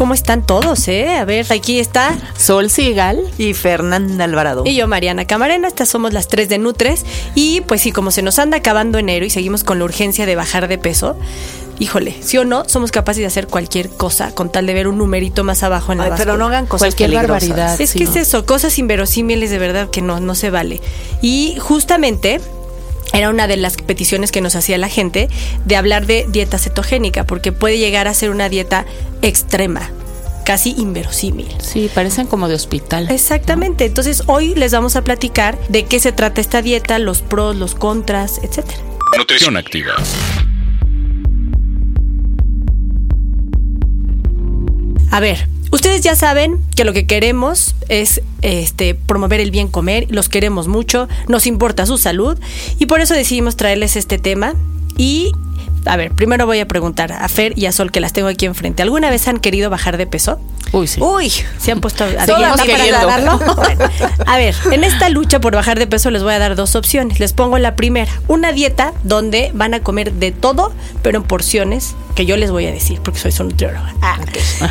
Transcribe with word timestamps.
¿Cómo 0.00 0.14
están 0.14 0.46
todos, 0.46 0.88
eh? 0.88 1.10
A 1.18 1.26
ver, 1.26 1.44
aquí 1.52 1.78
está. 1.78 2.16
Sol 2.38 2.70
Sigal. 2.70 3.20
Y 3.36 3.52
Fernanda 3.52 4.24
Alvarado. 4.24 4.62
Y 4.64 4.74
yo, 4.74 4.88
Mariana 4.88 5.26
Camarena. 5.26 5.68
Estas 5.68 5.90
somos 5.90 6.14
las 6.14 6.26
tres 6.26 6.48
de 6.48 6.56
Nutres. 6.56 7.04
Y 7.34 7.60
pues 7.60 7.82
sí, 7.82 7.92
como 7.92 8.10
se 8.10 8.22
nos 8.22 8.38
anda 8.38 8.56
acabando 8.56 8.96
enero 8.96 9.26
y 9.26 9.30
seguimos 9.30 9.62
con 9.62 9.78
la 9.78 9.84
urgencia 9.84 10.24
de 10.24 10.36
bajar 10.36 10.68
de 10.68 10.78
peso, 10.78 11.18
híjole, 11.78 12.16
sí 12.22 12.38
o 12.38 12.46
no, 12.46 12.66
somos 12.66 12.92
capaces 12.92 13.20
de 13.20 13.26
hacer 13.26 13.46
cualquier 13.46 13.90
cosa 13.90 14.34
con 14.34 14.50
tal 14.50 14.64
de 14.64 14.72
ver 14.72 14.88
un 14.88 14.96
numerito 14.96 15.44
más 15.44 15.62
abajo 15.62 15.92
en 15.92 15.98
la 15.98 16.04
Ay, 16.04 16.12
pero 16.16 16.38
no 16.38 16.46
hagan 16.46 16.64
cosas 16.64 16.80
Cualquier 16.94 17.10
peligrosas. 17.10 17.48
barbaridad. 17.50 17.78
Es 17.78 17.90
Sí, 17.90 17.98
que 17.98 18.04
no. 18.06 18.10
es 18.12 18.16
eso, 18.16 18.46
cosas 18.46 18.78
inverosímiles 18.78 19.50
de 19.50 19.58
verdad 19.58 19.90
que 19.90 20.00
no, 20.00 20.18
no 20.18 20.34
se 20.34 20.48
vale. 20.48 20.80
Y 21.20 21.56
justamente 21.60 22.40
era 23.12 23.30
una 23.30 23.46
de 23.46 23.56
las 23.56 23.76
peticiones 23.76 24.30
que 24.32 24.40
nos 24.40 24.56
hacía 24.56 24.78
la 24.78 24.88
gente 24.88 25.28
de 25.64 25.76
hablar 25.76 26.06
de 26.06 26.26
dieta 26.28 26.58
cetogénica, 26.58 27.24
porque 27.24 27.52
puede 27.52 27.78
llegar 27.78 28.08
a 28.08 28.14
ser 28.14 28.30
una 28.30 28.48
dieta 28.48 28.86
extrema, 29.22 29.90
casi 30.44 30.74
inverosímil. 30.78 31.48
Sí, 31.60 31.90
parecen 31.94 32.26
como 32.26 32.48
de 32.48 32.54
hospital. 32.54 33.10
Exactamente, 33.10 33.86
entonces 33.86 34.22
hoy 34.26 34.54
les 34.54 34.72
vamos 34.72 34.96
a 34.96 35.02
platicar 35.02 35.58
de 35.68 35.84
qué 35.84 36.00
se 36.00 36.12
trata 36.12 36.40
esta 36.40 36.62
dieta, 36.62 36.98
los 36.98 37.22
pros, 37.22 37.56
los 37.56 37.74
contras, 37.74 38.40
etcétera. 38.42 38.78
Nutrición 39.16 39.56
activa. 39.56 39.94
A 45.10 45.18
ver, 45.18 45.48
ustedes 45.70 46.02
ya 46.02 46.14
saben 46.14 46.58
que 46.76 46.84
lo 46.84 46.92
que 46.92 47.06
queremos 47.06 47.74
es 47.88 48.22
este 48.42 48.94
promover 48.94 49.40
el 49.40 49.50
bien 49.50 49.68
comer, 49.68 50.06
los 50.10 50.28
queremos 50.28 50.68
mucho, 50.68 51.08
nos 51.28 51.46
importa 51.46 51.86
su 51.86 51.98
salud 51.98 52.38
y 52.78 52.86
por 52.86 53.00
eso 53.00 53.14
decidimos 53.14 53.56
traerles 53.56 53.96
este 53.96 54.18
tema 54.18 54.54
y 54.96 55.32
a 55.86 55.96
ver, 55.96 56.12
primero 56.12 56.46
voy 56.46 56.60
a 56.60 56.68
preguntar 56.68 57.12
a 57.12 57.28
Fer 57.28 57.52
y 57.56 57.66
a 57.66 57.72
Sol 57.72 57.90
que 57.90 58.00
las 58.00 58.12
tengo 58.12 58.28
aquí 58.28 58.46
enfrente. 58.46 58.82
¿Alguna 58.82 59.10
vez 59.10 59.26
han 59.28 59.38
querido 59.38 59.70
bajar 59.70 59.96
de 59.96 60.06
peso? 60.06 60.40
Uy, 60.72 60.86
sí. 60.86 61.00
Uy, 61.00 61.32
¿Se 61.58 61.72
han 61.72 61.80
puesto 61.80 62.04
a 62.04 62.08
para? 62.08 63.34
Bueno, 63.56 63.86
a 64.26 64.36
ver, 64.36 64.54
en 64.70 64.84
esta 64.84 65.08
lucha 65.08 65.40
por 65.40 65.54
bajar 65.54 65.78
de 65.78 65.86
peso 65.86 66.10
les 66.10 66.22
voy 66.22 66.34
a 66.34 66.38
dar 66.38 66.54
dos 66.54 66.76
opciones. 66.76 67.18
Les 67.18 67.32
pongo 67.32 67.58
la 67.58 67.74
primera, 67.76 68.10
una 68.28 68.52
dieta 68.52 68.92
donde 69.02 69.50
van 69.54 69.74
a 69.74 69.80
comer 69.80 70.12
de 70.12 70.30
todo, 70.32 70.72
pero 71.02 71.18
en 71.18 71.24
porciones 71.24 71.94
que 72.14 72.26
yo 72.26 72.36
les 72.36 72.50
voy 72.50 72.66
a 72.66 72.72
decir 72.72 73.00
porque 73.00 73.18
soy 73.18 73.32
su 73.32 73.44
nutrióloga. 73.44 73.94
Ah, 74.02 74.18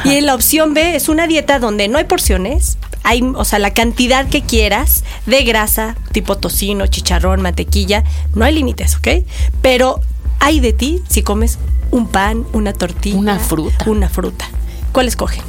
Y 0.05 0.21
la 0.21 0.35
opción 0.35 0.73
B 0.73 0.95
es 0.95 1.09
una 1.09 1.27
dieta 1.27 1.59
donde 1.59 1.87
no 1.87 1.97
hay 1.97 2.05
porciones, 2.05 2.77
hay, 3.03 3.21
o 3.21 3.45
sea, 3.45 3.59
la 3.59 3.73
cantidad 3.73 4.27
que 4.27 4.41
quieras 4.41 5.03
de 5.25 5.43
grasa, 5.43 5.95
tipo 6.11 6.37
tocino, 6.37 6.87
chicharrón, 6.87 7.41
mantequilla, 7.41 8.03
no 8.35 8.45
hay 8.45 8.53
límites, 8.53 8.95
¿ok? 8.97 9.25
Pero 9.61 10.01
hay 10.39 10.59
de 10.59 10.73
ti 10.73 11.01
si 11.09 11.21
comes 11.23 11.57
un 11.91 12.07
pan, 12.07 12.45
una 12.53 12.73
tortilla, 12.73 13.17
Una 13.17 13.39
fruta. 13.39 13.85
una 13.87 14.09
fruta. 14.09 14.45
¿Cuál 14.91 15.07
escogen? 15.07 15.43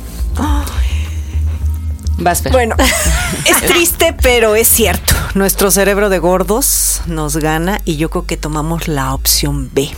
Vas, 2.19 2.43
Fer. 2.43 2.53
bueno, 2.53 2.77
es 3.47 3.61
triste, 3.63 4.15
pero 4.21 4.55
es 4.55 4.69
cierto. 4.69 5.15
Nuestro 5.35 5.71
cerebro 5.71 6.11
de 6.11 6.19
gordos 6.19 7.01
nos 7.07 7.37
gana 7.39 7.81
y 7.87 7.97
yo 7.97 8.11
creo 8.11 8.27
que 8.27 8.37
tomamos 8.37 8.89
la 8.89 9.15
opción 9.15 9.71
B. 9.73 9.91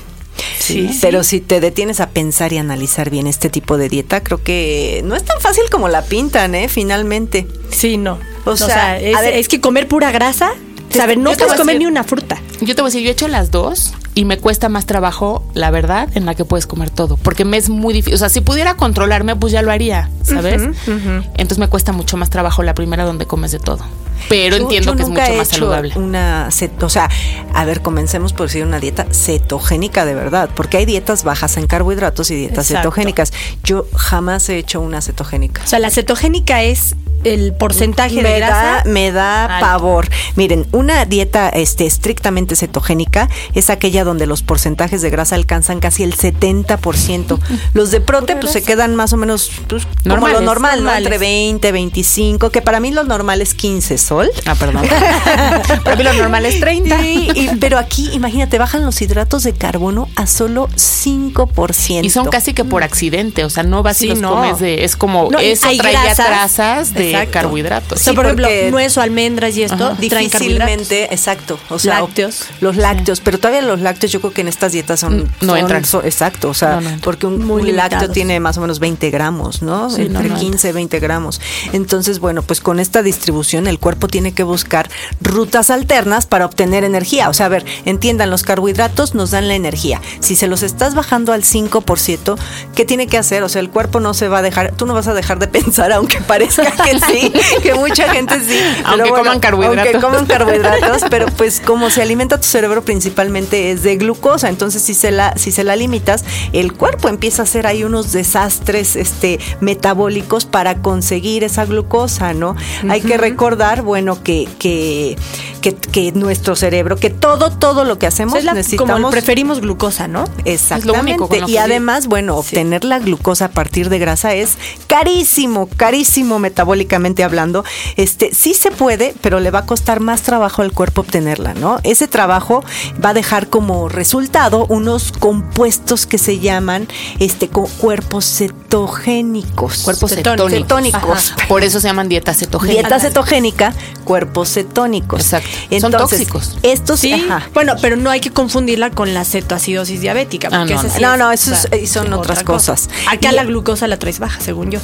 Sí, 0.59 0.97
Pero 1.01 1.25
si 1.25 1.41
te 1.41 1.61
detienes 1.61 1.99
a 2.01 2.11
pensar 2.11 2.53
y 2.53 2.59
analizar 2.59 3.11
bien 3.11 3.27
este 3.27 3.51
tipo 3.51 3.77
de 3.77 3.89
dieta, 3.89 4.23
creo 4.23 4.43
que 4.43 5.03
no 5.05 5.17
es 5.17 5.25
tan 5.25 5.41
fácil 5.41 5.65
como 5.71 5.89
la 5.89 6.03
pintan, 6.03 6.55
¿eh? 6.55 6.69
Finalmente. 6.69 7.49
Sí, 7.71 7.97
no. 7.97 8.19
O 8.45 8.57
sea, 8.57 8.99
es, 9.01 9.17
a 9.17 9.21
ver- 9.21 9.35
es 9.35 9.49
que 9.49 9.61
comer 9.61 9.89
pura 9.89 10.13
grasa, 10.13 10.53
¿sabes? 10.91 11.19
No 11.19 11.33
puedes 11.33 11.55
comer 11.55 11.75
decir- 11.77 11.79
ni 11.81 11.87
una 11.87 12.05
fruta. 12.05 12.41
Yo 12.61 12.75
te 12.77 12.83
voy 12.83 12.89
a 12.89 12.91
decir, 12.93 13.03
yo 13.03 13.09
he 13.09 13.13
hecho 13.13 13.27
las 13.29 13.51
dos 13.51 13.93
y 14.15 14.25
me 14.27 14.37
cuesta 14.39 14.69
más 14.69 14.85
trabajo, 14.87 15.43
la 15.55 15.71
verdad, 15.71 16.09
en 16.15 16.27
la 16.27 16.35
que 16.35 16.45
puedes 16.45 16.67
comer 16.67 16.91
todo. 16.91 17.17
Porque 17.17 17.45
me 17.47 17.57
es 17.57 17.69
muy 17.71 17.95
difícil. 17.95 18.15
O 18.15 18.19
sea, 18.19 18.29
si 18.29 18.41
pudiera 18.43 18.75
controlarme, 18.77 19.37
pues 19.37 19.53
ya 19.53 19.63
lo 19.63 19.71
haría, 19.73 20.11
¿sabes? 20.23 20.63
Entonces 20.87 21.59
me 21.59 21.69
cuesta 21.69 21.93
mucho 21.93 22.17
más 22.17 22.29
trabajo 22.31 22.63
la 22.63 22.75
primera 22.75 23.05
donde 23.05 23.27
comes 23.27 23.53
de 23.53 23.59
todo. 23.59 23.85
Pero 24.29 24.57
Yo- 24.57 24.63
entiendo 24.65 24.93
yo 24.93 24.97
que 24.97 25.03
es 25.03 25.09
mucho 25.09 25.23
he 25.23 25.37
más 25.37 25.49
hecho 25.49 25.57
saludable. 25.57 25.95
Una 25.97 26.49
cet- 26.53 26.81
o 26.83 26.89
sea, 26.89 27.11
a 27.55 27.65
ver, 27.65 27.81
comencemos 27.83 28.33
por 28.33 28.47
decir 28.47 28.65
una 28.65 28.79
dieta 28.79 29.07
cetogénica 29.11 30.05
de 30.05 30.15
verdad, 30.15 30.49
porque 30.55 30.77
hay 30.77 30.85
dietas 30.85 31.25
bajas 31.25 31.57
en 31.57 31.67
carbohidratos 31.67 32.31
y 32.31 32.37
dietas 32.37 32.67
Exacto. 32.71 32.91
cetogénicas. 32.91 33.33
Yo 33.65 33.87
jamás 33.97 34.49
he 34.49 34.59
hecho 34.59 34.81
una 34.81 35.01
cetogénica. 35.01 35.63
O 35.65 35.67
sea, 35.67 35.81
la 35.81 35.91
cetogénica 35.91 36.63
es 36.63 36.95
el 37.25 37.53
porcentaje 37.53 38.17
de 38.17 38.23
me 38.23 38.37
grasa. 38.39 38.63
da, 38.63 38.83
me 38.87 39.13
da 39.13 39.59
pavor. 39.61 40.09
Miren, 40.37 40.67
una 40.73 41.05
dieta 41.05 41.49
este, 41.49 41.87
estrictamente 41.87 42.57
cetogénica 42.57 43.29
es 43.55 43.71
aquella 43.71 44.05
donde 44.05 44.27
los 44.27 44.43
porcentajes 44.43 45.03
de 45.03 45.11
grasa 45.11 45.35
alcanzan 45.35 45.81
casi 45.81 46.03
el 46.03 46.17
70%. 46.17 47.39
Los 47.75 47.91
de 47.91 48.01
prote 48.01 48.37
pues 48.37 48.53
se 48.53 48.63
quedan 48.63 48.95
más 48.97 49.13
o 49.13 49.17
menos 49.17 49.51
pues, 49.69 49.87
como 50.09 50.29
lo 50.29 50.41
normal, 50.41 50.85
¿no? 50.85 50.93
Entre 50.95 51.19
20, 51.19 51.73
25, 51.73 52.51
que 52.51 52.63
para 52.63 52.81
mí 52.81 52.91
lo 52.91 53.05
normal 53.05 53.41
es 53.41 53.55
15 53.55 53.99
sol. 53.99 54.31
Ah, 54.47 54.55
perdón. 54.55 54.83
Para 55.85 55.97
mí 55.97 56.03
lo 56.05 56.13
normal 56.15 56.47
es 56.47 56.61
30. 56.61 56.99
Sí, 57.01 57.29
y- 57.35 57.49
pero 57.61 57.79
aquí, 57.79 58.11
imagínate, 58.13 58.59
bajan 58.59 58.85
los 58.85 59.01
hidratos 59.03 59.43
de 59.43 59.53
carbono 59.53 60.09
a 60.17 60.27
solo 60.27 60.69
5%. 60.77 62.05
Y 62.05 62.11
son 62.11 62.27
casi 62.29 62.53
que 62.55 62.65
por 62.65 62.83
accidente, 62.83 63.45
o 63.45 63.51
sea, 63.51 63.63
no 63.63 63.83
vas 63.83 63.97
Sí, 63.99 64.07
y 64.07 64.09
los 64.11 64.21
no. 64.21 64.31
comes 64.35 64.59
de, 64.59 64.85
es 64.85 64.97
como 64.97 65.29
No, 65.31 65.39
eso 65.39 65.69
traía 65.79 66.03
grasas. 66.05 66.27
trazas 66.27 66.95
de 66.95 67.12
Exacto. 67.21 67.33
carbohidratos. 67.33 68.01
O 68.01 68.03
sea, 68.03 68.13
Sí, 68.13 68.17
por 68.17 68.25
ejemplo, 68.27 68.49
nuez 68.71 68.97
o 68.97 69.01
almendras 69.01 69.57
y 69.57 69.63
esto. 69.63 69.95
Difícilmente, 69.99 71.13
exacto. 71.13 71.59
O 71.69 71.79
sea, 71.79 72.01
Lácteos. 72.01 72.45
Los 72.61 72.77
lácteos, 72.77 73.21
pero 73.21 73.39
todavía 73.39 73.63
los 73.63 73.81
lácteos 73.81 74.13
yo 74.13 74.21
creo 74.21 74.33
que 74.33 74.41
en 74.43 74.49
estas 74.49 74.73
dietas 74.73 75.01
son... 75.01 75.19
Mm, 75.19 75.25
no 75.43 75.47
son- 75.53 75.59
entran. 75.59 75.85
son- 75.85 76.05
exacto, 76.05 76.49
o 76.51 76.55
sea, 76.55 76.71
No, 76.71 76.75
no 76.77 76.81
entran. 76.81 77.01
porque 77.01 77.27
un, 77.27 77.45
Muy 77.45 77.63
un 77.71 77.77
lácteo 77.77 78.11
tiene 78.11 78.41
más 78.41 78.57
o 78.59 78.61
menos 78.61 78.79
20 78.79 79.11
gramos, 79.11 79.63
¿no? 79.63 79.91
Sí, 79.91 80.09
no, 80.09 80.21
Entre 80.21 80.29
no 80.31 80.39
15 80.39 80.73
20 80.73 80.99
gramos. 81.01 81.41
Entonces, 81.73 82.19
bueno, 82.19 82.43
pues 82.43 82.61
con 82.61 82.81
esta 82.81 83.03
distribución 83.03 83.67
el 83.67 83.79
cuerpo 83.79 84.09
tiene 84.09 84.33
que 84.33 84.43
buscar 84.43 84.89
rutas 85.21 85.71
alternas 85.71 86.27
para 86.27 86.47
obtener 86.47 86.85
energía. 86.85 87.29
O 87.29 87.35
sea, 87.35 87.47
a 87.47 87.49
ver, 87.49 87.65
entiendan, 87.85 88.31
los 88.31 88.43
carbohidratos 88.43 89.15
nos 89.15 89.31
dan 89.31 89.49
la 89.49 89.55
energía. 89.55 90.01
Si 90.21 90.37
se 90.37 90.47
los 90.49 90.63
estás 90.63 90.95
bajando 90.95 91.33
al 91.33 91.43
5%, 91.45 92.37
¿qué 92.75 92.85
tiene 92.85 93.07
que 93.07 93.19
hacer? 93.19 93.43
O 93.43 93.49
sea, 93.49 93.61
el 93.61 93.71
cuerpo 93.71 94.01
no 94.01 94.15
se 94.15 94.29
va 94.29 94.39
a 94.39 94.43
dejar, 94.43 94.73
tú 94.77 94.87
no 94.87 94.95
vas 94.95 95.09
a 95.09 95.15
dejar 95.15 95.39
de 95.39 95.47
pensar, 95.49 95.93
aunque 95.93 96.21
parezca 96.21 96.71
que 96.71 96.91
sí, 97.11 97.33
que 97.63 97.75
mucha 97.75 98.13
gente 98.13 98.41
sí. 98.41 98.59
Aunque 98.85 99.11
coman 99.11 99.41
carbohidratos. 99.41 99.95
Aunque 99.95 100.07
coman 100.07 100.27
carbohidratos, 100.27 101.03
pero 101.11 101.27
pues 101.27 101.61
como 101.61 101.91
se 101.91 102.03
alimenta 102.03 102.39
tu 102.39 102.47
cerebro 102.47 102.83
principalmente 102.83 103.71
es 103.71 103.83
de 103.83 103.97
glucosa, 103.97 104.49
entonces 104.49 104.83
si 104.83 104.95
se 104.95 105.11
la 105.11 105.37
si 105.37 105.53
se 105.53 105.65
la 105.65 105.77
limitas, 105.77 106.25
el 106.53 106.73
cuerpo 106.73 107.09
empieza 107.09 107.43
a 107.43 107.45
hacer 107.45 107.67
ahí 107.67 107.85
unos 107.85 108.13
desastres 108.13 108.97
este 108.97 109.39
metabólicos 109.61 110.45
para 110.45 110.77
conseguir 110.77 111.45
esa 111.45 111.65
glucosa, 111.65 112.35
¿no? 112.35 112.57
Hay 112.89 113.01
que 113.01 113.17
recordar, 113.17 113.83
bueno, 113.83 114.23
que 114.23 114.49
que 114.59 115.17
que, 115.63 115.75
que 115.75 116.13
nuestro 116.13 116.55
cerebro, 116.57 116.97
que 116.97 117.09
todo, 117.09 117.51
todo 117.51 117.85
lo 117.85 117.99
que 117.99 118.07
hacemos 118.07 118.37
Es 118.37 118.45
la- 118.45 118.53
necesitamos. 118.53 118.93
como 118.97 119.11
preferimos 119.11 119.61
glucosa, 119.61 120.09
¿no? 120.09 120.25
Exactamente. 120.45 121.01
único 121.01 121.29
con 121.29 121.41
lo 121.41 121.49
y 121.49 121.57
además, 121.57 122.07
bueno, 122.09 122.37
obtener 122.37 122.85
la 122.85 122.99
glucosa 122.99 123.47
a 123.47 123.49
partir 123.51 123.89
de 123.89 123.99
grasa 123.99 124.35
es 124.35 124.59
carísimo, 124.89 125.69
carísimo 125.77 126.39
metabólicamente 126.39 127.25
hablando. 127.25 127.65
Este 127.97 128.35
sí 128.35 128.53
se 128.53 128.71
puede, 128.71 129.15
pero 129.23 129.41
le 129.41 129.51
va 129.51 129.61
a 129.61 129.67
costar 129.67 130.01
más 130.01 130.21
trabajo 130.23 130.61
al 130.63 130.73
cuerpo 130.73 131.01
obtenerla, 131.01 131.55
¿no? 131.55 131.79
Ese 131.85 132.09
trabajo 132.09 132.63
va 133.03 133.11
a 133.11 133.15
dejar 133.15 133.49
como 133.49 133.89
resultado 133.89 134.67
unos 134.69 135.13
compuestos 135.13 136.05
que 136.07 136.19
se 136.19 136.39
llaman 136.41 136.89
este 137.21 137.49
cuerpos 137.49 138.25
cetogénicos. 138.27 139.83
Cuerpos 139.85 140.11
Cetónicos. 140.11 140.51
cetónicos. 140.53 141.01
Cetónicos. 141.01 141.35
Por 141.49 141.63
eso 141.65 141.81
se 141.81 141.89
llaman 141.89 142.09
dieta 142.09 142.35
cetogénica. 142.35 142.81
Dieta 142.81 142.99
cetogénica, 143.01 143.75
cuerpos 144.05 144.49
cetónicos. 144.53 145.21
Exacto. 145.21 145.52
Son 145.81 145.91
tóxicos. 145.93 146.59
Estos, 146.63 147.01
Sí, 147.01 147.13
ajá. 147.13 147.49
bueno, 147.55 147.75
pero 147.81 147.97
no 147.97 148.11
hay 148.11 148.21
que 148.21 148.31
confundirla 148.31 148.91
con 148.91 149.15
la 149.15 149.25
cetoacidosis 149.25 150.01
diabética. 150.01 150.49
Ah, 150.53 150.59
Porque 150.61 150.75
no, 150.75 150.81
esa 150.81 150.89
no. 150.89 150.95
sí 150.95 151.03
No, 151.03 151.13
es, 151.13 151.19
no, 151.19 151.33
eso 151.33 151.53
o 151.53 151.55
sea, 151.57 151.77
y 151.79 151.87
son 151.87 152.07
otra 152.07 152.17
otras 152.19 152.43
cosa. 152.45 152.73
cosas. 152.73 152.89
Acá 153.11 153.33
Y- 153.33 153.35
la 153.35 153.45
glucosa 153.45 153.87
la 153.89 153.99
traes 153.99 154.19
baja, 154.19 154.41
según 154.41 154.71
yo. 154.71 154.81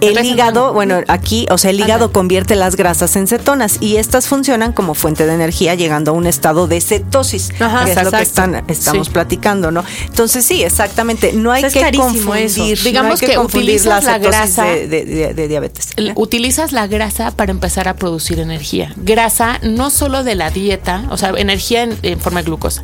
El 0.00 0.24
hígado, 0.24 0.72
bueno, 0.72 1.00
aquí, 1.08 1.46
o 1.50 1.58
sea, 1.58 1.70
el 1.70 1.80
hígado 1.80 2.12
convierte 2.12 2.54
las 2.56 2.76
grasas 2.76 3.16
en 3.16 3.26
cetonas 3.26 3.78
y 3.80 3.96
estas 3.96 4.26
funcionan 4.28 4.72
como 4.72 4.94
fuente 4.94 5.26
de 5.26 5.34
energía 5.34 5.74
llegando 5.74 6.10
a 6.10 6.14
un 6.14 6.26
estado 6.26 6.66
de 6.66 6.80
cetosis, 6.80 7.50
Ajá, 7.60 7.84
que 7.84 7.92
es 7.92 8.02
lo 8.02 8.10
que 8.10 8.22
están, 8.22 8.64
estamos 8.68 9.06
Sí. 9.08 9.12
platicando, 9.12 9.70
¿no? 9.70 9.84
Entonces 10.06 10.44
sí, 10.44 10.62
exactamente, 10.62 11.32
no 11.32 11.50
hay 11.52 11.64
O 11.64 11.70
sea, 11.70 11.88
es 11.88 11.90
que 11.92 11.96
confundir, 11.98 12.44
eso. 12.46 12.58
no 12.60 12.64
hay 12.66 12.74
Digamos 12.74 13.20
que 13.20 13.34
confundir 13.34 13.76
utilizas 13.76 14.04
la 14.04 14.12
cetosis 14.14 14.30
grasa- 14.30 14.64
de, 14.64 14.86
de- 14.88 15.04
de- 15.04 15.34
de 15.34 15.48
diabetes. 15.48 15.88
Utilizas 16.14 16.72
la 16.72 16.86
grasa 16.86 17.30
para 17.30 17.50
empezar 17.52 17.88
a 17.88 17.94
producir 17.96 18.38
energía. 18.38 18.92
Grasa 18.96 19.58
no 19.62 19.90
solo 19.90 20.11
de 20.22 20.34
la 20.34 20.50
dieta, 20.50 21.04
o 21.10 21.16
sea, 21.16 21.32
energía 21.36 21.82
en, 21.82 21.98
en 22.02 22.20
forma 22.20 22.40
de 22.40 22.46
glucosa. 22.46 22.82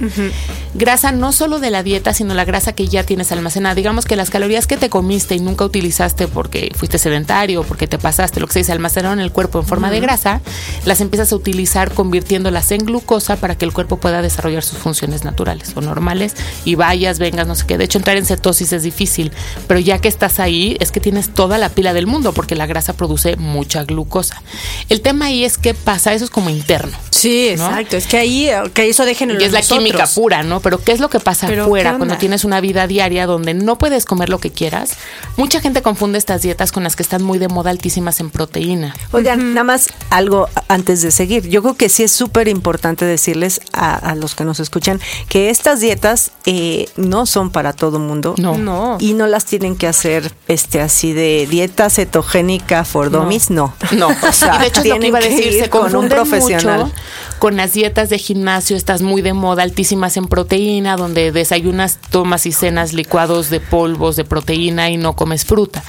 Grasa 0.74 1.12
no 1.12 1.32
solo 1.32 1.60
de 1.60 1.70
la 1.70 1.82
dieta, 1.82 2.14
sino 2.14 2.34
la 2.34 2.44
grasa 2.44 2.72
que 2.72 2.88
ya 2.88 3.04
tienes 3.04 3.30
almacenada. 3.32 3.74
Digamos 3.74 4.04
que 4.04 4.16
las 4.16 4.30
calorías 4.30 4.66
que 4.66 4.76
te 4.76 4.88
comiste 4.88 5.34
y 5.34 5.40
nunca 5.40 5.64
utilizaste 5.64 6.28
porque 6.28 6.72
fuiste 6.74 6.98
sedentario, 6.98 7.62
porque 7.64 7.86
te 7.86 7.98
pasaste, 7.98 8.40
lo 8.40 8.46
que 8.46 8.54
se 8.54 8.58
dice, 8.60 8.72
almacenaron 8.72 9.18
en 9.18 9.24
el 9.24 9.32
cuerpo 9.32 9.58
en 9.60 9.66
forma 9.66 9.90
de 9.90 10.00
grasa, 10.00 10.40
las 10.84 11.00
empiezas 11.00 11.32
a 11.32 11.36
utilizar 11.36 11.92
convirtiéndolas 11.92 12.70
en 12.72 12.84
glucosa 12.84 13.36
para 13.36 13.56
que 13.56 13.64
el 13.64 13.72
cuerpo 13.72 13.98
pueda 13.98 14.22
desarrollar 14.22 14.62
sus 14.62 14.78
funciones 14.78 15.24
naturales 15.24 15.72
o 15.74 15.80
normales 15.80 16.34
y 16.64 16.74
vayas, 16.74 17.18
vengas, 17.18 17.46
no 17.46 17.54
sé 17.54 17.66
qué. 17.66 17.78
De 17.78 17.84
hecho, 17.84 17.98
entrar 17.98 18.16
en 18.16 18.26
cetosis 18.26 18.72
es 18.72 18.82
difícil, 18.82 19.32
pero 19.66 19.80
ya 19.80 19.98
que 20.00 20.08
estás 20.08 20.40
ahí, 20.40 20.76
es 20.80 20.92
que 20.92 21.00
tienes 21.00 21.30
toda 21.30 21.58
la 21.58 21.68
pila 21.68 21.92
del 21.92 22.06
mundo 22.06 22.32
porque 22.32 22.54
la 22.54 22.66
grasa 22.66 22.92
produce 22.92 23.36
mucha 23.36 23.84
glucosa. 23.84 24.42
El 24.88 25.00
tema 25.00 25.26
ahí 25.26 25.44
es 25.44 25.58
qué 25.58 25.74
pasa, 25.74 26.12
eso 26.12 26.24
es 26.24 26.30
como 26.30 26.50
interno. 26.50 26.96
Sí, 27.18 27.54
¿no? 27.56 27.66
exacto. 27.66 27.96
Es 27.96 28.06
que 28.06 28.16
ahí, 28.18 28.50
que 28.74 28.88
eso 28.88 29.04
déjenlo 29.04 29.34
Y 29.40 29.44
es 29.44 29.52
la 29.52 29.60
nosotros. 29.60 29.84
química 29.84 30.06
pura, 30.06 30.42
¿no? 30.42 30.60
Pero 30.60 30.82
¿qué 30.82 30.92
es 30.92 31.00
lo 31.00 31.08
que 31.10 31.20
pasa 31.20 31.46
Pero, 31.46 31.64
afuera 31.64 31.92
¿qué 31.92 31.96
cuando 31.98 32.16
tienes 32.16 32.44
una 32.44 32.60
vida 32.60 32.86
diaria 32.86 33.26
donde 33.26 33.54
no 33.54 33.78
puedes 33.78 34.04
comer 34.04 34.28
lo 34.28 34.38
que 34.38 34.50
quieras? 34.50 34.90
Mucha 35.36 35.60
gente 35.60 35.82
confunde 35.82 36.18
estas 36.18 36.42
dietas 36.42 36.72
con 36.72 36.82
las 36.84 36.96
que 36.96 37.02
están 37.02 37.22
muy 37.22 37.38
de 37.38 37.48
moda 37.48 37.70
altísimas 37.70 38.20
en 38.20 38.30
proteína. 38.30 38.94
Oigan, 39.12 39.54
nada 39.54 39.64
más 39.64 39.88
algo 40.10 40.48
antes 40.68 41.02
de 41.02 41.10
seguir. 41.10 41.48
Yo 41.48 41.62
creo 41.62 41.74
que 41.74 41.88
sí 41.88 42.02
es 42.02 42.12
súper 42.12 42.48
importante 42.48 43.04
decirles 43.04 43.60
a, 43.72 43.94
a 43.94 44.14
los 44.14 44.34
que 44.34 44.44
nos 44.44 44.60
escuchan 44.60 45.00
que 45.28 45.50
estas 45.50 45.80
dietas 45.80 46.32
eh, 46.46 46.88
no 46.96 47.26
son 47.26 47.50
para 47.50 47.72
todo 47.72 47.98
mundo. 47.98 48.34
No. 48.38 48.56
No. 48.56 48.96
Y 49.00 49.14
no 49.14 49.26
las 49.26 49.44
tienen 49.44 49.76
que 49.76 49.86
hacer 49.86 50.32
este 50.48 50.80
así 50.80 51.12
de 51.12 51.46
dieta 51.48 51.90
cetogénica 51.90 52.84
for 52.84 53.10
dummies, 53.10 53.50
no. 53.50 53.74
No, 53.92 54.08
O 54.28 54.32
sea, 54.32 54.56
y 54.56 54.58
de 54.60 54.66
hecho 54.66 54.80
lo 54.80 54.82
que 54.84 54.90
tienen 54.90 55.08
iba 55.08 55.18
a 55.18 55.22
que 55.22 55.30
decir, 55.30 55.52
se 55.62 55.70
con 55.70 55.94
un 55.94 56.08
profesional. 56.08 56.80
mucho 56.84 56.92
con 57.38 57.56
las 57.56 57.72
dietas 57.72 58.08
de 58.10 58.18
gimnasio, 58.18 58.76
estas 58.76 59.02
muy 59.02 59.22
de 59.22 59.32
moda, 59.32 59.62
altísimas 59.62 60.16
en 60.16 60.26
proteína, 60.26 60.96
donde 60.96 61.32
desayunas, 61.32 61.98
tomas 62.10 62.46
y 62.46 62.52
cenas 62.52 62.92
licuados 62.92 63.50
de 63.50 63.60
polvos 63.60 64.16
de 64.16 64.24
proteína 64.24 64.90
y 64.90 64.96
no 64.96 65.14
comes 65.14 65.44
fruta. 65.44 65.82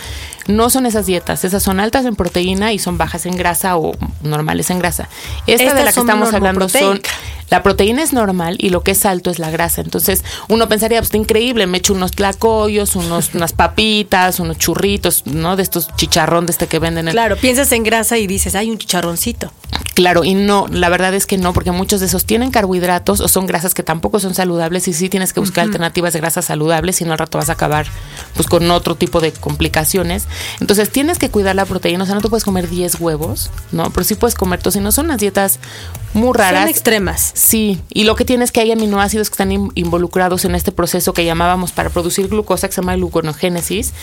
No 0.49 0.71
son 0.71 0.87
esas 0.87 1.05
dietas, 1.05 1.45
esas 1.45 1.61
son 1.61 1.79
altas 1.79 2.05
en 2.05 2.15
proteína 2.15 2.73
y 2.73 2.79
son 2.79 2.97
bajas 2.97 3.27
en 3.27 3.37
grasa 3.37 3.77
o 3.77 3.91
normales 4.23 4.71
en 4.71 4.79
grasa. 4.79 5.07
Esta 5.45 5.63
Estas 5.63 5.75
de 5.75 5.83
la 5.85 5.93
que 5.93 5.99
estamos 5.99 6.33
hablando 6.33 6.67
son 6.67 6.99
la 7.49 7.63
proteína 7.63 8.03
es 8.03 8.13
normal 8.13 8.57
y 8.59 8.69
lo 8.69 8.81
que 8.81 8.91
es 8.91 9.05
alto 9.05 9.31
es 9.31 9.39
la 9.39 9.49
grasa. 9.49 9.81
Entonces, 9.81 10.23
uno 10.47 10.67
pensaría, 10.67 10.99
pues 10.99 11.07
está 11.07 11.17
increíble, 11.17 11.65
me 11.67 11.79
echo 11.79 11.93
unos 11.93 12.11
tlacoyos, 12.11 12.95
unos, 12.95 13.31
unas 13.33 13.53
papitas, 13.53 14.39
unos 14.39 14.57
churritos, 14.57 15.25
¿no? 15.25 15.55
De 15.55 15.63
estos 15.63 15.95
chicharrón 15.95 16.45
de 16.45 16.51
este 16.51 16.67
que 16.67 16.79
venden 16.79 17.07
en 17.07 17.13
Claro, 17.13 17.37
piensas 17.37 17.71
en 17.71 17.83
grasa 17.83 18.17
y 18.17 18.27
dices, 18.27 18.55
hay 18.55 18.69
un 18.69 18.77
chicharroncito. 18.77 19.51
Claro, 19.95 20.23
y 20.23 20.33
no, 20.33 20.65
la 20.71 20.89
verdad 20.89 21.13
es 21.13 21.25
que 21.25 21.37
no, 21.37 21.51
porque 21.51 21.71
muchos 21.71 21.99
de 21.99 22.05
esos 22.05 22.25
tienen 22.25 22.51
carbohidratos 22.51 23.19
o 23.19 23.27
son 23.27 23.45
grasas 23.45 23.73
que 23.73 23.83
tampoco 23.83 24.19
son 24.19 24.33
saludables 24.33 24.87
y 24.87 24.93
sí 24.93 25.09
tienes 25.09 25.33
que 25.33 25.41
buscar 25.41 25.65
alternativas 25.65 26.13
de 26.13 26.19
grasas 26.19 26.45
saludables, 26.45 26.95
si 26.95 27.05
no 27.05 27.11
al 27.11 27.19
rato 27.19 27.37
vas 27.37 27.49
a 27.49 27.53
acabar 27.53 27.85
pues 28.33 28.47
con 28.47 28.69
otro 28.71 28.95
tipo 28.95 29.19
de 29.19 29.33
complicaciones. 29.33 30.25
Entonces 30.59 30.89
tienes 30.89 31.17
que 31.19 31.29
cuidar 31.29 31.55
la 31.55 31.65
proteína, 31.65 32.03
o 32.03 32.05
sea, 32.05 32.15
no 32.15 32.21
te 32.21 32.29
puedes 32.29 32.43
comer 32.43 32.69
10 32.69 32.99
huevos, 32.99 33.49
¿no? 33.71 33.89
Pero 33.91 34.03
sí 34.03 34.15
puedes 34.15 34.35
comer, 34.35 34.59
si 34.71 34.79
no 34.79 34.91
son 34.91 35.05
unas 35.05 35.19
dietas 35.19 35.59
muy 36.13 36.33
raras. 36.33 36.61
Son 36.61 36.69
extremas. 36.69 37.31
Sí, 37.33 37.81
y 37.93 38.03
lo 38.03 38.15
que 38.15 38.25
tienes 38.25 38.47
es 38.49 38.51
que 38.51 38.59
hay 38.61 38.71
aminoácidos 38.71 39.29
que 39.29 39.33
están 39.33 39.51
in- 39.51 39.71
involucrados 39.75 40.45
en 40.45 40.55
este 40.55 40.71
proceso 40.71 41.13
que 41.13 41.25
llamábamos 41.25 41.71
para 41.71 41.89
producir 41.89 42.27
glucosa, 42.27 42.67
que 42.67 42.73
se 42.75 42.81
llama 42.81 42.95
gluconogénesis, 42.95 43.93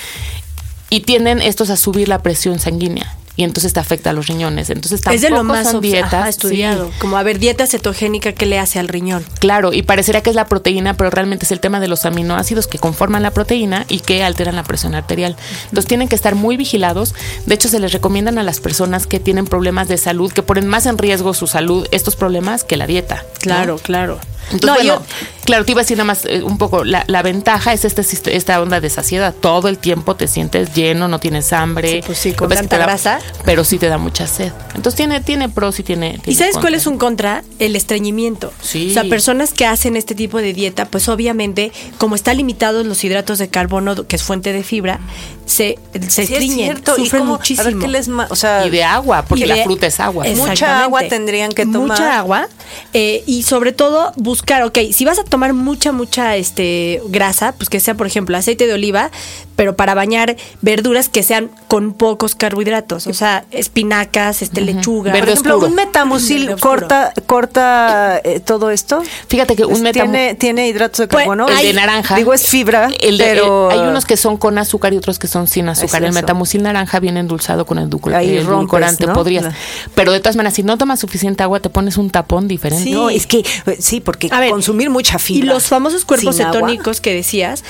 y 0.90 1.00
tienden 1.00 1.40
estos 1.42 1.70
a 1.70 1.76
subir 1.76 2.08
la 2.08 2.22
presión 2.22 2.58
sanguínea. 2.60 3.16
Y 3.36 3.44
entonces 3.44 3.72
te 3.72 3.80
afecta 3.80 4.10
a 4.10 4.12
los 4.12 4.26
riñones. 4.26 4.70
Entonces 4.70 5.00
Es 5.12 5.20
de 5.20 5.30
lo 5.30 5.36
tampoco 5.36 5.58
más 5.58 5.70
son 5.70 5.80
dietas 5.82 6.14
ajá, 6.14 6.24
sí. 6.24 6.30
estudiado. 6.30 6.90
Como, 6.98 7.16
a 7.18 7.22
ver, 7.22 7.38
dieta 7.38 7.66
cetogénica, 7.66 8.32
¿qué 8.32 8.46
le 8.46 8.58
hace 8.58 8.78
al 8.78 8.88
riñón? 8.88 9.24
Claro, 9.38 9.72
y 9.72 9.82
parecería 9.82 10.22
que 10.22 10.30
es 10.30 10.36
la 10.36 10.46
proteína, 10.46 10.94
pero 10.94 11.10
realmente 11.10 11.44
es 11.44 11.52
el 11.52 11.60
tema 11.60 11.80
de 11.80 11.88
los 11.88 12.06
aminoácidos 12.06 12.66
que 12.66 12.78
conforman 12.78 13.22
la 13.22 13.30
proteína 13.30 13.84
y 13.88 14.00
que 14.00 14.24
alteran 14.24 14.56
la 14.56 14.64
presión 14.64 14.94
arterial. 14.94 15.36
Entonces 15.64 15.86
tienen 15.86 16.08
que 16.08 16.16
estar 16.16 16.34
muy 16.34 16.56
vigilados. 16.56 17.14
De 17.44 17.54
hecho, 17.54 17.68
se 17.68 17.78
les 17.78 17.92
recomiendan 17.92 18.38
a 18.38 18.42
las 18.42 18.60
personas 18.60 19.06
que 19.06 19.20
tienen 19.20 19.46
problemas 19.46 19.88
de 19.88 19.98
salud, 19.98 20.32
que 20.32 20.42
ponen 20.42 20.66
más 20.66 20.86
en 20.86 20.98
riesgo 20.98 21.34
su 21.34 21.46
salud, 21.46 21.86
estos 21.90 22.16
problemas, 22.16 22.64
que 22.64 22.76
la 22.76 22.86
dieta. 22.86 23.16
¿no? 23.16 23.40
Claro, 23.40 23.78
claro. 23.78 24.18
Entonces, 24.52 24.66
no, 24.66 24.74
bueno, 24.74 25.00
yo- 25.00 25.26
claro, 25.44 25.64
te 25.64 25.72
iba 25.72 25.80
a 25.80 25.84
decir 25.84 25.96
nada 25.96 26.04
más 26.06 26.24
eh, 26.24 26.42
un 26.42 26.56
poco, 26.58 26.84
la, 26.84 27.04
la 27.08 27.22
ventaja 27.22 27.72
es 27.72 27.84
este, 27.84 28.36
esta 28.36 28.60
onda 28.62 28.80
de 28.80 28.90
saciedad. 28.90 29.34
Todo 29.34 29.68
el 29.68 29.78
tiempo 29.78 30.14
te 30.16 30.28
sientes 30.28 30.72
lleno, 30.74 31.08
no 31.08 31.18
tienes 31.20 31.52
hambre. 31.52 31.90
Sí, 31.90 32.00
pues 32.06 32.18
sí, 32.18 32.32
con 32.32 32.48
tanta 32.48 32.78
da- 32.78 32.84
grasa. 32.86 33.18
Pero 33.44 33.64
sí 33.64 33.78
te 33.78 33.88
da 33.88 33.98
mucha 33.98 34.26
sed. 34.26 34.52
Entonces 34.74 34.94
tiene, 34.96 35.20
tiene 35.20 35.48
pros 35.48 35.78
y 35.80 35.82
tiene... 35.82 36.20
¿Y 36.26 36.34
sabes 36.34 36.56
cuál 36.58 36.74
es 36.74 36.86
un 36.86 36.98
contra? 36.98 37.42
El 37.58 37.74
estreñimiento. 37.76 38.52
Sí. 38.60 38.90
O 38.90 38.94
sea, 38.94 39.04
personas 39.04 39.52
que 39.52 39.66
hacen 39.66 39.96
este 39.96 40.14
tipo 40.14 40.38
de 40.38 40.52
dieta, 40.52 40.84
pues 40.86 41.08
obviamente, 41.08 41.72
como 41.98 42.14
están 42.14 42.36
limitados 42.36 42.86
los 42.86 43.02
hidratos 43.04 43.38
de 43.38 43.48
carbono, 43.48 43.94
que 44.06 44.16
es 44.16 44.22
fuente 44.22 44.52
de 44.52 44.62
fibra, 44.62 45.00
se, 45.46 45.78
se 45.92 46.08
Sí, 46.10 46.22
es 46.22 46.30
estreñen, 46.30 46.56
cierto. 46.56 46.94
¿Y 46.98 47.04
sufren 47.04 47.22
cómo- 47.22 47.32
muchísimo. 47.36 47.62
A 47.68 47.70
ver, 47.70 47.78
¿qué 47.78 47.88
les 47.88 48.08
ma- 48.08 48.26
o 48.30 48.36
sea, 48.36 48.66
Y 48.66 48.70
de 48.70 48.82
agua, 48.84 49.24
porque 49.28 49.44
Y 49.44 49.46
la 49.46 49.62
fruta 49.64 49.86
es 49.86 50.00
agua. 50.00 50.24
Mucha 50.36 50.82
agua 50.84 51.02
tendrían 51.08 51.52
que 51.52 51.64
tomar. 51.64 51.82
Mucha 51.98 52.18
agua. 52.18 52.48
eh, 52.92 53.22
y 53.26 53.42
sobre 53.44 53.72
todo 53.72 54.12
buscar, 54.16 54.35
ok, 54.42 54.78
si 54.92 55.04
vas 55.04 55.18
a 55.18 55.24
tomar 55.24 55.52
mucha, 55.52 55.92
mucha 55.92 56.36
este, 56.36 57.00
grasa, 57.08 57.52
pues 57.52 57.68
que 57.68 57.80
sea, 57.80 57.94
por 57.94 58.06
ejemplo, 58.06 58.36
aceite 58.36 58.66
de 58.66 58.74
oliva, 58.74 59.10
pero 59.56 59.74
para 59.74 59.94
bañar 59.94 60.36
verduras 60.62 61.08
que 61.08 61.22
sean 61.22 61.50
con 61.66 61.92
pocos 61.94 62.34
carbohidratos. 62.34 63.06
O 63.06 63.14
sea, 63.14 63.44
espinacas, 63.50 64.42
este, 64.42 64.60
lechuga. 64.60 65.12
Verde 65.12 65.20
Por 65.26 65.28
ejemplo, 65.30 65.54
oscuro. 65.54 65.70
un 65.70 65.74
metamucil 65.76 66.40
Verde 66.42 66.54
oscuro. 66.54 66.70
corta, 66.80 67.12
corta 67.26 68.20
eh, 68.24 68.40
todo 68.40 68.70
esto. 68.70 69.02
Fíjate 69.28 69.56
que 69.56 69.64
un 69.64 69.70
Pues, 69.70 69.82
metamu- 69.82 69.92
tiene, 69.92 70.34
tiene 70.34 70.68
hidratos 70.68 70.98
de 70.98 71.08
Pues, 71.08 71.22
carbono. 71.24 71.48
el 71.48 71.56
de 71.56 71.72
naranja. 71.72 72.16
Digo, 72.16 72.32
es 72.34 72.46
fibra, 72.46 72.88
El 73.00 73.18
de- 73.18 73.24
pero 73.24 73.70
eh, 73.70 73.74
hay 73.74 73.80
unos 73.80 74.04
que 74.04 74.16
son 74.16 74.36
con 74.36 74.58
azúcar 74.58 74.92
y 74.92 74.96
otros 74.98 75.18
que 75.18 75.26
son 75.26 75.46
sin 75.46 75.68
azúcar. 75.68 76.02
Es 76.02 76.08
el 76.08 76.14
metamucil 76.14 76.62
naranja 76.62 77.00
viene 77.00 77.20
endulzado 77.20 77.64
con 77.66 77.78
Ahí 77.78 78.40
rompes, 78.40 79.00
¿no? 79.06 79.12
podrías. 79.14 79.44
No. 79.44 79.52
Pero 79.94 80.12
de 80.12 80.20
todas 80.20 80.36
maneras, 80.36 80.54
si 80.54 80.62
no 80.62 80.76
tomas 80.78 81.00
suficiente 81.00 81.42
agua, 81.42 81.60
te 81.60 81.70
pones 81.70 81.96
un 81.96 82.10
tapón 82.10 82.48
diferente. 82.48 82.84
Sí. 82.84 82.92
No, 82.92 83.10
es 83.10 83.26
que 83.26 83.38
eh, 83.38 83.76
sí, 83.80 84.00
porque 84.00 84.28
A 84.30 84.40
ver, 84.40 84.50
consumir 84.50 84.90
mucha 84.90 85.16
Y 85.16 85.20
fibra. 85.20 85.54
los 85.54 85.64
famosos 85.64 86.04
cuerpos 86.04 86.38
agua. 86.40 86.52
cetónicos 86.52 87.00
que 87.00 87.14
decías, 87.14 87.64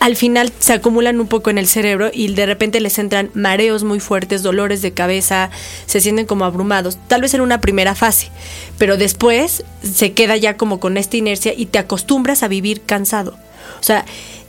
al 0.00 0.16
final 0.16 0.52
se 0.58 0.72
acumulan 0.72 1.20
un 1.20 1.26
poco 1.26 1.50
en 1.50 1.58
el 1.58 1.66
cerebro 1.66 2.10
y 2.12 2.32
de 2.34 2.46
repente 2.46 2.80
les 2.80 2.98
entran 2.98 3.30
mareos 3.34 3.84
muy 3.84 4.00
fuertes, 4.00 4.42
dolores 4.42 4.82
de 4.82 4.92
cabeza, 4.92 5.50
se 5.86 6.00
sienten 6.00 6.26
como 6.26 6.44
abrumados, 6.44 6.98
tal 7.06 7.22
vez 7.22 7.34
en 7.34 7.40
una 7.40 7.60
primera 7.60 7.94
fase, 7.94 8.30
pero 8.78 8.96
después 8.96 9.64
se 9.82 10.12
queda 10.12 10.36
ya 10.36 10.56
como 10.56 10.80
con 10.80 10.96
esta 10.96 11.16
inercia 11.16 11.54
y 11.56 11.66
te 11.66 11.78
acostumbras 11.78 12.42
a 12.42 12.48
vivir 12.48 12.82
cansado. 12.82 13.36
O 13.80 13.82
sea, 13.82 14.04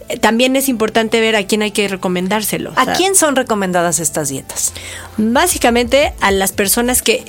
eh, 0.10 0.18
también 0.18 0.56
es 0.56 0.70
importante 0.70 1.20
ver 1.20 1.36
a 1.36 1.46
quién 1.48 1.62
hay 1.62 1.72
que 1.72 1.88
recomendárselo. 1.88 2.72
O 2.72 2.80
¿A 2.80 2.86
sea, 2.86 2.94
quién 2.94 3.15
son 3.15 3.36
recomendadas 3.36 4.00
estas 4.00 4.30
dietas? 4.30 4.74
Básicamente 5.18 6.13
a 6.22 6.32
las 6.32 6.51
personas 6.51 7.01
que 7.01 7.24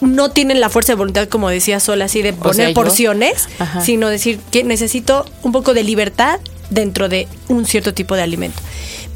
no 0.00 0.30
tienen 0.30 0.60
la 0.60 0.70
fuerza 0.70 0.92
de 0.92 0.96
voluntad, 0.96 1.28
como 1.28 1.50
decía 1.50 1.78
Sol, 1.78 2.00
así 2.02 2.22
de 2.22 2.32
poner 2.32 2.68
sea, 2.68 2.74
porciones, 2.74 3.48
Ajá. 3.58 3.82
sino 3.82 4.08
decir 4.08 4.40
que 4.50 4.64
necesito 4.64 5.26
un 5.42 5.52
poco 5.52 5.74
de 5.74 5.84
libertad 5.84 6.40
dentro 6.70 7.08
de 7.08 7.28
un 7.48 7.66
cierto 7.66 7.94
tipo 7.94 8.16
de 8.16 8.22
alimento. 8.22 8.60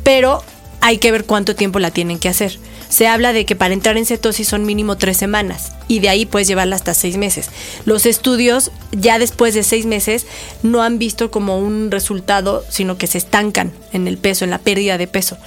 Pero 0.02 0.42
hay 0.80 0.98
que 0.98 1.12
ver 1.12 1.24
cuánto 1.24 1.56
tiempo 1.56 1.78
la 1.78 1.90
tienen 1.90 2.18
que 2.18 2.28
hacer. 2.28 2.58
Se 2.90 3.08
habla 3.08 3.32
de 3.32 3.46
que 3.46 3.56
para 3.56 3.74
entrar 3.74 3.96
en 3.96 4.06
cetosis 4.06 4.46
son 4.46 4.66
mínimo 4.66 4.96
tres 4.96 5.16
semanas 5.16 5.72
y 5.88 6.00
de 6.00 6.10
ahí 6.10 6.26
puedes 6.26 6.46
llevarla 6.46 6.76
hasta 6.76 6.94
seis 6.94 7.16
meses. 7.16 7.48
Los 7.86 8.06
estudios 8.06 8.70
ya 8.92 9.18
después 9.18 9.54
de 9.54 9.62
seis 9.62 9.86
meses 9.86 10.26
no 10.62 10.82
han 10.82 10.98
visto 10.98 11.30
como 11.30 11.58
un 11.58 11.90
resultado, 11.90 12.64
sino 12.68 12.98
que 12.98 13.06
se 13.06 13.18
estancan 13.18 13.72
en 13.92 14.06
el 14.06 14.18
peso, 14.18 14.44
en 14.44 14.50
la 14.50 14.58
pérdida 14.58 14.98
de 14.98 15.06
peso. 15.06 15.38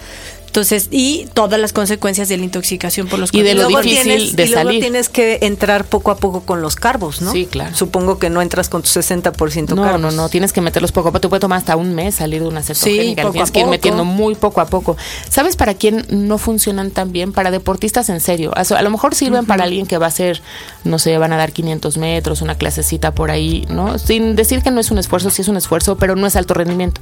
Entonces, 0.48 0.88
y 0.90 1.28
todas 1.34 1.60
las 1.60 1.72
consecuencias 1.72 2.30
de 2.30 2.38
la 2.38 2.44
intoxicación 2.44 3.08
por 3.08 3.20
los 3.20 3.32
Y 3.34 3.44
de 3.44 3.54
lo 3.54 3.64
Luego 3.70 3.82
difícil 3.82 4.04
tienes, 4.04 4.36
de 4.36 4.44
y 4.46 4.48
luego 4.48 4.64
salir. 4.64 4.82
tienes 4.82 5.10
que 5.10 5.38
entrar 5.44 5.86
poco 5.86 6.10
a 6.10 6.18
poco 6.18 6.42
con 6.42 6.62
los 6.62 6.76
carbos, 6.76 7.22
¿no? 7.22 7.32
Sí, 7.32 7.46
claro. 7.46 7.76
Supongo 7.76 8.18
que 8.18 8.30
no 8.32 8.42
entras 8.42 8.68
con 8.70 8.82
tu 8.82 8.88
60% 8.90 9.76
No, 9.76 9.84
carbos. 9.84 10.02
no, 10.02 10.12
no, 10.12 10.30
tienes 10.30 10.54
que 10.54 10.62
meterlos 10.62 10.92
poco 10.92 11.10
a 11.10 11.12
poco. 11.12 11.22
Te 11.22 11.30
puede 11.30 11.40
tomar 11.42 11.60
hasta 11.60 11.76
un 11.76 11.94
mes 11.94 12.16
salir 12.16 12.42
de 12.42 12.48
una 12.48 12.64
cetogénica. 12.64 13.30
tienes 13.32 13.52
que 13.52 13.60
ir 13.60 13.68
metiendo 13.68 14.04
muy 14.04 14.34
poco 14.36 14.62
a 14.62 14.66
poco. 14.66 14.98
¿Sabes 15.30 15.56
para 15.56 15.76
quién 15.76 16.06
no 16.10 16.38
funcionan 16.40 16.90
tan 16.92 17.12
bien? 17.12 17.34
Para 17.34 17.52
deportistas 17.52 18.10
en 18.10 18.20
serio. 18.20 18.52
A, 18.56 18.62
a 18.62 18.82
lo 18.82 18.90
mejor 18.90 19.14
sirven 19.14 19.46
para 19.46 19.64
alguien 19.66 19.86
que 19.86 19.98
va 19.98 20.06
a 20.06 20.10
hacer, 20.10 20.42
no 20.84 20.98
sé, 20.98 21.18
van 21.18 21.34
a 21.34 21.38
dar 21.38 21.52
500 21.52 21.98
metros, 21.98 22.42
una 22.42 22.56
clasecita 22.56 23.14
por 23.14 23.30
ahí, 23.32 23.66
¿no? 23.70 24.00
Sin 24.00 24.36
decir 24.36 24.64
que 24.64 24.72
no 24.72 24.80
es 24.80 24.90
un 24.92 24.98
esfuerzo, 24.98 25.30
sí 25.30 25.42
es 25.44 25.48
un 25.50 25.58
esfuerzo, 25.58 25.98
pero 25.98 26.16
no 26.16 26.26
es 26.26 26.36
alto 26.36 26.54
rendimiento. 26.54 27.02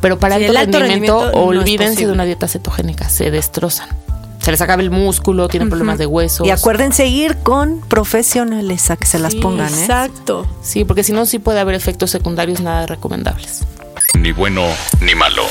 Pero 0.00 0.18
para 0.18 0.36
Sí, 0.36 0.42
alto, 0.44 0.50
el 0.52 0.56
alto 0.58 0.78
rendimiento, 0.78 1.18
rendimiento 1.22 1.40
no 1.40 1.46
olvídense 1.60 2.06
de 2.06 2.12
una 2.12 2.24
dieta 2.24 2.46
cetogénica, 2.48 2.81
se 3.08 3.30
destrozan. 3.30 3.88
Se 4.40 4.50
les 4.50 4.60
acaba 4.60 4.82
el 4.82 4.90
músculo, 4.90 5.48
tienen 5.48 5.68
problemas 5.68 5.98
de 5.98 6.06
huesos. 6.06 6.46
Y 6.46 6.50
acuérdense 6.50 7.06
ir 7.06 7.38
con 7.38 7.80
profesionales 7.80 8.90
a 8.90 8.96
que 8.96 9.06
se 9.06 9.20
las 9.20 9.36
pongan, 9.36 9.72
¿eh? 9.72 9.80
Exacto. 9.80 10.46
Sí, 10.62 10.84
porque 10.84 11.04
si 11.04 11.12
no, 11.12 11.26
sí 11.26 11.38
puede 11.38 11.60
haber 11.60 11.76
efectos 11.76 12.10
secundarios 12.10 12.60
nada 12.60 12.86
recomendables. 12.86 13.64
Ni 14.18 14.32
bueno 14.32 14.66
ni 15.00 15.14
malo. 15.14 15.44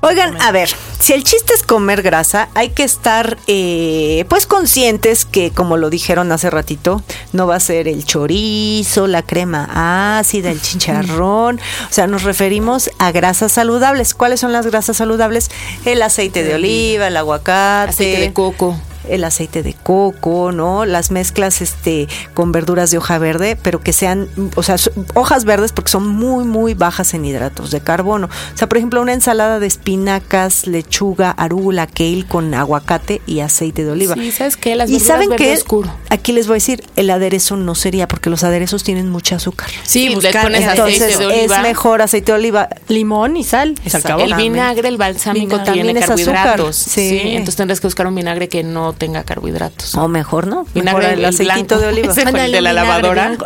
Oigan, 0.00 0.40
a 0.40 0.52
ver, 0.52 0.70
si 0.98 1.12
el 1.12 1.22
chiste 1.22 1.54
es 1.54 1.62
comer 1.62 2.02
grasa, 2.02 2.48
hay 2.54 2.70
que 2.70 2.82
estar 2.82 3.38
eh, 3.46 4.24
pues 4.28 4.46
conscientes 4.46 5.24
que, 5.24 5.50
como 5.50 5.76
lo 5.76 5.90
dijeron 5.90 6.32
hace 6.32 6.50
ratito, 6.50 7.02
no 7.32 7.46
va 7.46 7.56
a 7.56 7.60
ser 7.60 7.86
el 7.86 8.04
chorizo, 8.04 9.06
la 9.06 9.22
crema 9.22 10.18
ácida, 10.18 10.50
el 10.50 10.60
chicharrón. 10.60 11.60
O 11.88 11.92
sea, 11.92 12.06
nos 12.06 12.24
referimos 12.24 12.90
a 12.98 13.12
grasas 13.12 13.52
saludables. 13.52 14.14
¿Cuáles 14.14 14.40
son 14.40 14.52
las 14.52 14.66
grasas 14.66 14.96
saludables? 14.96 15.50
El 15.84 16.02
aceite 16.02 16.42
de 16.42 16.54
oliva, 16.54 17.06
el 17.06 17.16
aguacate. 17.16 17.90
Aceite 17.90 18.20
de 18.20 18.32
coco. 18.32 18.76
El 19.08 19.24
aceite 19.24 19.62
de 19.62 19.74
coco, 19.74 20.52
¿no? 20.52 20.84
Las 20.84 21.10
mezclas 21.10 21.60
este 21.62 22.08
con 22.34 22.52
verduras 22.52 22.90
de 22.90 22.98
hoja 22.98 23.18
verde, 23.18 23.56
pero 23.62 23.80
que 23.80 23.92
sean, 23.92 24.28
o 24.56 24.62
sea, 24.62 24.76
hojas 25.14 25.44
verdes 25.44 25.72
porque 25.72 25.90
son 25.90 26.06
muy 26.08 26.44
muy 26.44 26.74
bajas 26.74 27.14
en 27.14 27.24
hidratos 27.24 27.70
de 27.70 27.80
carbono. 27.80 28.26
O 28.54 28.56
sea, 28.58 28.68
por 28.68 28.78
ejemplo, 28.78 29.00
una 29.00 29.12
ensalada 29.12 29.58
de 29.60 29.66
espinacas, 29.66 30.66
lechuga, 30.66 31.30
arúgula, 31.30 31.86
kale 31.86 32.24
con 32.28 32.52
aguacate 32.54 33.20
y 33.26 33.40
aceite 33.40 33.84
de 33.84 33.90
oliva. 33.90 34.14
Sí, 34.14 34.32
¿sabes 34.32 34.56
qué? 34.56 34.74
Las 34.76 34.88
y 34.90 34.94
verduras 34.94 35.08
saben 35.08 35.28
verde 35.30 35.44
que 35.44 35.52
oscuro. 35.54 35.94
aquí 36.10 36.32
les 36.32 36.46
voy 36.46 36.54
a 36.54 36.56
decir, 36.56 36.82
el 36.96 37.10
aderezo 37.10 37.56
no 37.56 37.74
sería 37.74 38.08
porque 38.08 38.30
los 38.30 38.44
aderezos 38.44 38.84
tienen 38.84 39.08
mucha 39.10 39.36
azúcar. 39.36 39.68
Sí, 39.84 39.98
Sí, 39.98 40.08
le 40.20 40.32
pones 40.32 40.64
aceite 40.66 40.70
Entonces 40.70 41.18
de 41.18 41.26
oliva. 41.26 41.56
es 41.56 41.62
mejor 41.62 42.02
aceite 42.02 42.32
de 42.32 42.38
oliva. 42.38 42.68
limón 42.88 43.36
y 43.36 43.44
sal. 43.44 43.74
El 44.18 44.34
vinagre, 44.34 44.88
el 44.88 44.96
balsámico 44.96 45.58
Vinagre. 45.58 45.72
tiene 45.72 45.88
También 45.92 45.96
es 45.96 46.10
azúcar, 46.10 46.34
carbohidratos. 46.34 46.76
sí. 46.76 47.08
Sí. 47.08 47.20
entonces 47.32 47.56
tendrás 47.56 47.80
que 47.80 47.86
buscar 47.86 48.06
un 48.06 48.14
vinagre 48.14 48.48
que 48.48 48.62
no 48.62 48.92
tenga 48.98 49.24
carbohidratos. 49.24 49.94
O 49.94 50.08
mejor, 50.08 50.46
¿no? 50.46 50.66
Vinagre 50.74 51.08
mejor 51.08 51.18
el 51.18 51.24
aceitito 51.24 51.76
blanco. 51.76 51.78
de 51.78 51.86
oliva. 51.88 52.12
Ese 52.12 52.26
fue 52.26 52.44
el 52.44 52.52
de 52.52 52.60
la 52.60 52.72
lavadora. 52.72 53.36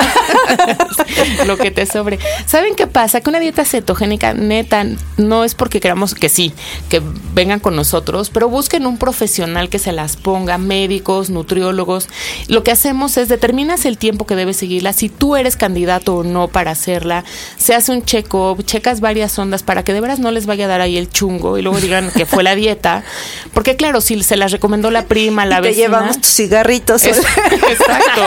Lo 1.46 1.56
que 1.56 1.70
te 1.70 1.86
sobre. 1.86 2.18
¿Saben 2.46 2.74
qué 2.74 2.86
pasa? 2.86 3.20
Que 3.20 3.30
una 3.30 3.38
dieta 3.38 3.64
cetogénica 3.64 4.34
neta 4.34 4.84
no 5.16 5.44
es 5.44 5.54
porque 5.54 5.80
queramos 5.80 6.14
que 6.14 6.28
sí, 6.28 6.52
que 6.88 7.02
vengan 7.34 7.60
con 7.60 7.76
nosotros, 7.76 8.30
pero 8.30 8.48
busquen 8.48 8.86
un 8.86 8.98
profesional 8.98 9.68
que 9.68 9.78
se 9.78 9.92
las 9.92 10.16
ponga, 10.16 10.58
médicos, 10.58 11.30
nutriólogos. 11.30 12.08
Lo 12.48 12.62
que 12.62 12.70
hacemos 12.70 13.16
es 13.16 13.28
determinas 13.28 13.84
el 13.84 13.98
tiempo 13.98 14.26
que 14.26 14.36
debes 14.36 14.56
seguirla, 14.56 14.92
si 14.92 15.08
tú 15.08 15.36
eres 15.36 15.56
candidato 15.56 16.16
o 16.16 16.24
no 16.24 16.48
para 16.48 16.72
hacerla, 16.72 17.24
se 17.56 17.74
hace 17.74 17.92
un 17.92 18.04
check-up, 18.04 18.64
checas 18.64 19.00
varias 19.00 19.38
ondas 19.38 19.62
para 19.62 19.84
que 19.84 19.92
de 19.92 20.00
veras 20.00 20.18
no 20.18 20.30
les 20.30 20.46
vaya 20.46 20.64
a 20.64 20.68
dar 20.68 20.80
ahí 20.80 20.96
el 20.96 21.10
chungo 21.10 21.58
y 21.58 21.62
luego 21.62 21.80
digan 21.80 22.10
que 22.10 22.26
fue 22.26 22.42
la 22.42 22.54
dieta, 22.54 23.04
porque 23.52 23.76
claro, 23.76 24.00
si 24.00 24.22
se 24.22 24.36
las 24.36 24.52
recomendó 24.52 24.90
la 24.90 25.06
prima, 25.06 25.31
la 25.36 25.58
Y 25.58 25.62
te 25.62 25.68
vecina, 25.68 25.86
llevamos 25.88 26.20
tus 26.20 26.30
cigarritos. 26.34 27.04
es- 27.04 27.18
exacto. 27.70 28.22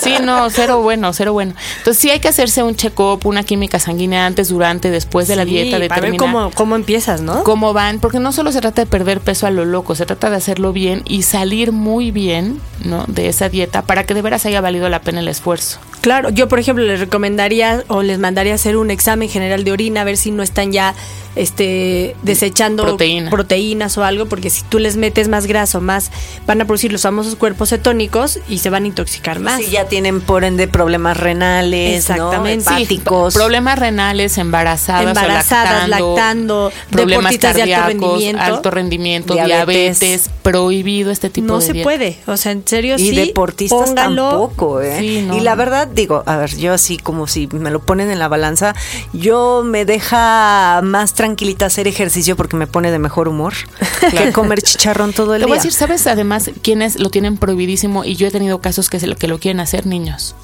Sí, 0.00 0.14
no, 0.22 0.48
cero 0.50 0.80
bueno, 0.82 1.12
cero 1.12 1.32
bueno. 1.32 1.54
Entonces 1.78 2.00
sí 2.00 2.10
hay 2.10 2.20
que 2.20 2.28
hacerse 2.28 2.62
un 2.62 2.76
check-up, 2.76 3.20
una 3.26 3.42
química 3.42 3.78
sanguínea 3.78 4.26
antes, 4.26 4.48
durante, 4.48 4.90
después 4.90 5.28
de 5.28 5.36
la 5.36 5.44
dieta, 5.44 5.78
para 5.88 6.00
ver 6.02 6.16
cómo, 6.16 6.50
cómo 6.54 6.76
empiezas, 6.76 7.20
¿no? 7.20 7.42
cómo 7.44 7.72
van, 7.72 7.98
porque 7.98 8.20
no 8.20 8.32
solo 8.32 8.52
se 8.52 8.60
trata 8.60 8.82
de 8.82 8.86
perder 8.86 9.20
peso 9.20 9.46
a 9.46 9.50
lo 9.50 9.64
loco, 9.64 9.94
se 9.94 10.06
trata 10.06 10.30
de 10.30 10.36
hacerlo 10.36 10.72
bien 10.72 11.02
y 11.06 11.22
salir 11.22 11.72
muy 11.72 12.10
bien, 12.10 12.60
¿no? 12.84 13.04
De 13.08 13.28
esa 13.28 13.48
dieta 13.48 13.82
para 13.82 14.04
que 14.04 14.14
de 14.14 14.22
veras 14.22 14.46
haya 14.46 14.60
valido 14.60 14.88
la 14.88 15.00
pena 15.00 15.20
el 15.20 15.28
esfuerzo. 15.28 15.78
Claro, 16.00 16.30
yo 16.30 16.48
por 16.48 16.58
ejemplo 16.58 16.84
les 16.84 17.00
recomendaría 17.00 17.82
o 17.88 18.02
les 18.02 18.18
mandaría 18.18 18.54
hacer 18.54 18.76
un 18.76 18.90
examen 18.90 19.28
general 19.28 19.64
de 19.64 19.72
orina 19.72 20.02
a 20.02 20.04
ver 20.04 20.16
si 20.16 20.30
no 20.30 20.42
están 20.42 20.72
ya 20.72 20.94
este 21.36 22.16
desechando 22.22 22.82
Proteína. 22.84 23.30
proteínas 23.30 23.96
o 23.98 24.04
algo, 24.04 24.26
porque 24.26 24.50
si 24.50 24.62
tú 24.62 24.78
les 24.78 24.96
metes 24.96 25.28
más 25.28 25.46
grasa 25.46 25.78
o 25.78 25.80
más 25.80 26.10
van 26.46 26.60
a 26.60 26.64
producir 26.64 26.90
los 26.92 27.02
famosos 27.02 27.36
cuerpos 27.36 27.68
cetónicos 27.68 28.40
y 28.48 28.58
se 28.58 28.70
van 28.70 28.84
a 28.84 28.86
intoxicar 28.88 29.38
más. 29.38 29.60
Sí, 29.62 29.70
ya 29.70 29.84
tienen 29.86 30.20
por 30.20 30.44
ende 30.44 30.66
problemas 30.68 31.16
renales, 31.16 31.98
Exactamente. 31.98 32.64
¿no? 32.70 32.76
Sí, 32.76 32.82
hepáticos. 32.82 33.34
problemas 33.34 33.78
renales, 33.78 34.36
embarazadas, 34.38 35.04
o 35.06 35.08
Embarazadas, 35.08 35.88
lactando, 35.88 36.14
lactando, 36.14 36.72
problemas 36.90 37.32
deportistas 37.32 37.54
de 37.66 37.74
alto 37.74 37.86
rendimiento. 37.88 38.42
alto 38.42 38.70
rendimiento, 38.70 39.34
Diabetes. 39.34 40.00
diabetes, 40.00 40.30
prohibido 40.42 41.10
este 41.10 41.30
tipo 41.30 41.46
no 41.46 41.60
de 41.60 41.66
se 41.66 41.72
dieta. 41.72 41.84
puede, 41.84 42.18
o 42.26 42.36
sea, 42.36 42.52
en 42.52 42.66
serio 42.66 42.96
y 42.96 43.10
sí. 43.10 43.14
deportistas 43.16 43.78
póngalo. 43.90 44.28
tampoco, 44.30 44.80
¿eh? 44.80 44.96
Sí, 44.98 45.24
no. 45.26 45.36
Y 45.36 45.40
la 45.40 45.54
verdad, 45.54 45.87
digo, 45.94 46.22
a 46.26 46.36
ver, 46.36 46.56
yo 46.56 46.72
así 46.74 46.96
como 46.98 47.26
si 47.26 47.46
me 47.48 47.70
lo 47.70 47.80
ponen 47.80 48.10
en 48.10 48.18
la 48.18 48.28
balanza, 48.28 48.74
yo 49.12 49.62
me 49.64 49.84
deja 49.84 50.80
más 50.82 51.14
tranquilita 51.14 51.66
hacer 51.66 51.86
ejercicio 51.88 52.36
porque 52.36 52.56
me 52.56 52.66
pone 52.66 52.90
de 52.90 52.98
mejor 52.98 53.28
humor 53.28 53.54
que 54.10 54.32
comer 54.32 54.62
chicharrón 54.62 55.12
todo 55.12 55.34
el 55.34 55.40
Te 55.40 55.46
voy 55.46 55.52
a 55.52 55.60
día. 55.60 55.62
decir, 55.64 55.72
¿sabes 55.78 56.06
además 56.06 56.50
quiénes 56.62 56.98
lo 56.98 57.10
tienen 57.10 57.36
prohibidísimo? 57.36 58.04
Y 58.04 58.16
yo 58.16 58.26
he 58.26 58.30
tenido 58.30 58.60
casos 58.60 58.90
que, 58.90 59.00
se 59.00 59.06
lo, 59.06 59.16
que 59.16 59.28
lo 59.28 59.38
quieren 59.38 59.60
hacer 59.60 59.86
niños. 59.86 60.34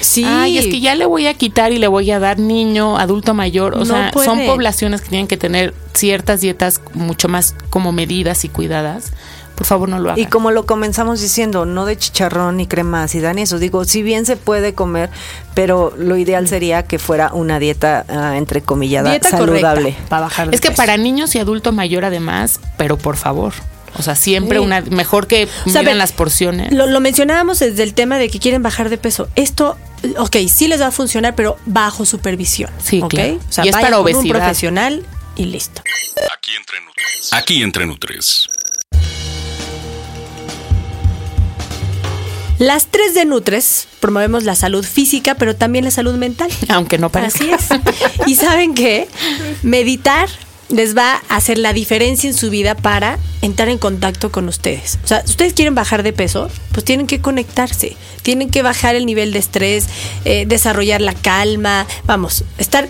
Sí. 0.00 0.24
Ay, 0.26 0.56
es 0.58 0.66
que 0.66 0.80
ya 0.80 0.94
le 0.94 1.04
voy 1.06 1.26
a 1.26 1.34
quitar 1.34 1.70
y 1.72 1.78
le 1.78 1.86
voy 1.86 2.10
a 2.10 2.18
dar 2.18 2.38
niño, 2.38 2.96
adulto 2.98 3.34
mayor. 3.34 3.74
O 3.74 3.80
No 3.80 3.84
sea, 3.84 4.10
puede. 4.10 4.26
son 4.26 4.44
poblaciones 4.46 5.02
que 5.02 5.10
tienen 5.10 5.28
que 5.28 5.36
tener 5.36 5.74
ciertas 5.94 6.40
dietas 6.40 6.80
mucho 6.94 7.28
más 7.28 7.54
como 7.70 7.92
medidas 7.92 8.44
y 8.44 8.48
cuidadas. 8.48 9.12
Por 9.54 9.66
favor, 9.66 9.88
no 9.88 9.98
lo 9.98 10.10
hagan. 10.10 10.18
Y 10.22 10.26
como 10.26 10.50
lo 10.50 10.66
comenzamos 10.66 11.20
diciendo, 11.20 11.64
no 11.66 11.84
de 11.84 11.96
chicharrón 11.96 12.56
ni 12.56 12.66
crema 12.66 13.02
ácida 13.04 13.32
ni 13.34 13.42
eso. 13.42 13.58
Digo, 13.58 13.84
si 13.84 14.02
bien 14.02 14.24
se 14.26 14.36
puede 14.36 14.74
comer, 14.74 15.10
pero 15.54 15.94
lo 15.98 16.16
ideal 16.16 16.48
sería 16.48 16.84
que 16.84 16.98
fuera 16.98 17.30
una 17.32 17.58
dieta, 17.58 18.04
ah, 18.08 18.36
entre 18.36 18.62
comillada, 18.62 19.10
dieta 19.10 19.30
saludable. 19.30 19.82
correcta 19.92 20.08
para 20.08 20.22
bajar 20.22 20.50
de 20.50 20.54
es 20.56 20.60
que 20.60 20.68
peso. 20.70 20.76
para 20.78 20.96
niños 20.96 21.34
y 21.34 21.38
adulto 21.38 21.72
mayor 21.72 22.04
además, 22.04 22.60
pero 22.76 22.96
por 22.98 23.16
favor. 23.16 23.52
O 23.98 24.02
sea, 24.02 24.14
siempre 24.16 24.58
Sí. 24.58 24.64
una 24.64 24.80
mejor 24.80 25.26
que 25.26 25.46
O 25.66 25.68
sea, 25.70 25.82
miren 25.82 25.98
las 25.98 26.12
porciones. 26.12 26.72
Lo, 26.72 26.86
lo 26.86 27.00
mencionábamos 27.00 27.58
desde 27.58 27.82
el 27.82 27.92
tema 27.92 28.16
de 28.18 28.30
que 28.30 28.38
quieren 28.38 28.62
bajar 28.62 28.88
de 28.88 28.96
peso. 28.96 29.28
Esto, 29.36 29.76
ok, 30.16 30.36
sí 30.48 30.66
les 30.66 30.80
va 30.80 30.86
a 30.86 30.90
funcionar, 30.92 31.34
pero 31.34 31.58
bajo 31.66 32.06
supervisión. 32.06 32.70
Sí, 32.82 33.02
¿ok? 33.02 33.10
claro. 33.10 33.34
O 33.48 33.52
sea, 33.52 33.66
Y 33.66 33.68
es 33.68 33.72
para 33.76 33.90
con 33.90 33.94
un 33.96 34.00
obesidad. 34.16 34.38
profesional 34.38 35.04
y 35.36 35.44
listo. 35.44 35.82
Aquí 36.34 36.52
entre 36.56 36.80
Nutres. 36.80 37.32
Aquí 37.32 37.62
entre 37.62 37.84
Nutres. 37.86 38.48
Las 42.62 42.86
tres 42.86 43.12
de 43.14 43.24
Nutres 43.24 43.88
promovemos 43.98 44.44
la 44.44 44.54
salud 44.54 44.84
física, 44.84 45.34
pero 45.34 45.56
también 45.56 45.84
la 45.84 45.90
salud 45.90 46.14
mental. 46.14 46.48
Aunque 46.68 46.96
no 46.96 47.10
parezca. 47.10 47.44
Así 47.44 47.50
es. 47.50 48.28
Y 48.28 48.36
saben 48.36 48.74
qué? 48.74 49.08
Meditar 49.64 50.28
les 50.68 50.96
va 50.96 51.20
a 51.28 51.34
hacer 51.34 51.58
la 51.58 51.72
diferencia 51.72 52.30
en 52.30 52.36
su 52.36 52.50
vida 52.50 52.76
para 52.76 53.18
entrar 53.40 53.68
en 53.68 53.78
contacto 53.78 54.30
con 54.30 54.46
ustedes. 54.46 55.00
O 55.02 55.08
sea, 55.08 55.24
si 55.24 55.32
ustedes 55.32 55.54
quieren 55.54 55.74
bajar 55.74 56.04
de 56.04 56.12
peso, 56.12 56.48
pues 56.70 56.84
tienen 56.84 57.08
que 57.08 57.20
conectarse, 57.20 57.96
tienen 58.22 58.48
que 58.48 58.62
bajar 58.62 58.94
el 58.94 59.06
nivel 59.06 59.32
de 59.32 59.40
estrés, 59.40 59.88
eh, 60.24 60.44
desarrollar 60.46 61.00
la 61.00 61.14
calma, 61.14 61.88
vamos, 62.04 62.44
estar 62.58 62.88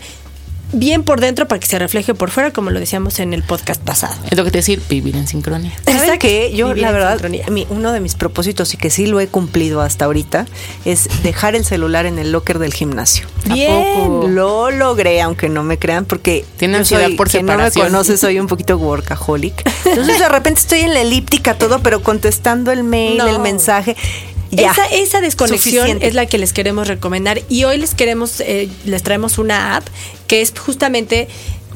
bien 0.72 1.02
por 1.02 1.20
dentro 1.20 1.46
para 1.48 1.58
que 1.60 1.66
se 1.66 1.78
refleje 1.78 2.14
por 2.14 2.30
fuera, 2.30 2.52
como 2.52 2.70
lo 2.70 2.80
decíamos 2.80 3.18
en 3.20 3.34
el 3.34 3.42
podcast 3.42 3.80
pasado. 3.82 4.14
Es 4.30 4.36
lo 4.36 4.44
que 4.44 4.50
te 4.50 4.58
decir, 4.58 4.80
vivir 4.88 5.16
en 5.16 5.26
sincronía. 5.26 5.72
Yo, 6.54 6.68
Vivir 6.68 6.82
la 6.82 6.92
verdad, 6.92 7.20
mi- 7.50 7.66
uno 7.70 7.92
de 7.92 8.00
mis 8.00 8.14
propósitos 8.14 8.72
y 8.74 8.76
que 8.76 8.90
sí 8.90 9.06
lo 9.06 9.20
he 9.20 9.26
cumplido 9.26 9.80
hasta 9.80 10.04
ahorita 10.06 10.46
es 10.84 11.08
dejar 11.22 11.54
el 11.54 11.64
celular 11.64 12.06
en 12.06 12.18
el 12.18 12.32
locker 12.32 12.58
del 12.58 12.72
gimnasio. 12.74 13.26
Bien. 13.52 14.34
Lo 14.34 14.70
logré, 14.70 15.20
aunque 15.20 15.48
no 15.48 15.62
me 15.62 15.78
crean, 15.78 16.04
porque 16.04 16.44
Tiene 16.56 16.78
ansiedad 16.78 17.06
soy, 17.06 17.16
por 17.16 17.28
quien 17.28 17.46
no 17.46 17.52
me 17.52 17.58
separación. 17.64 17.86
conoce, 17.86 18.16
soy 18.16 18.38
un 18.38 18.46
poquito 18.46 18.76
workaholic. 18.76 19.54
Entonces 19.84 20.18
de 20.18 20.28
repente 20.28 20.60
estoy 20.60 20.80
en 20.80 20.94
la 20.94 21.00
elíptica 21.00 21.54
todo, 21.54 21.80
pero 21.80 22.02
contestando 22.02 22.70
el 22.72 22.84
mail, 22.84 23.18
No. 23.18 23.26
el 23.28 23.38
mensaje. 23.40 23.96
Ya. 24.54 24.70
Esa, 24.70 24.84
esa 24.86 25.20
desconexión 25.22 25.74
Suficiente. 25.86 26.06
es 26.06 26.14
la 26.14 26.26
que 26.26 26.36
les 26.38 26.52
queremos 26.52 26.86
recomendar 26.86 27.40
y 27.48 27.64
hoy 27.64 27.78
les 27.78 27.94
queremos, 27.94 28.40
eh, 28.40 28.68
les 28.84 29.02
traemos 29.02 29.38
una 29.38 29.76
app 29.76 29.86
que 30.28 30.42
es 30.42 30.52
justamente 30.56 31.26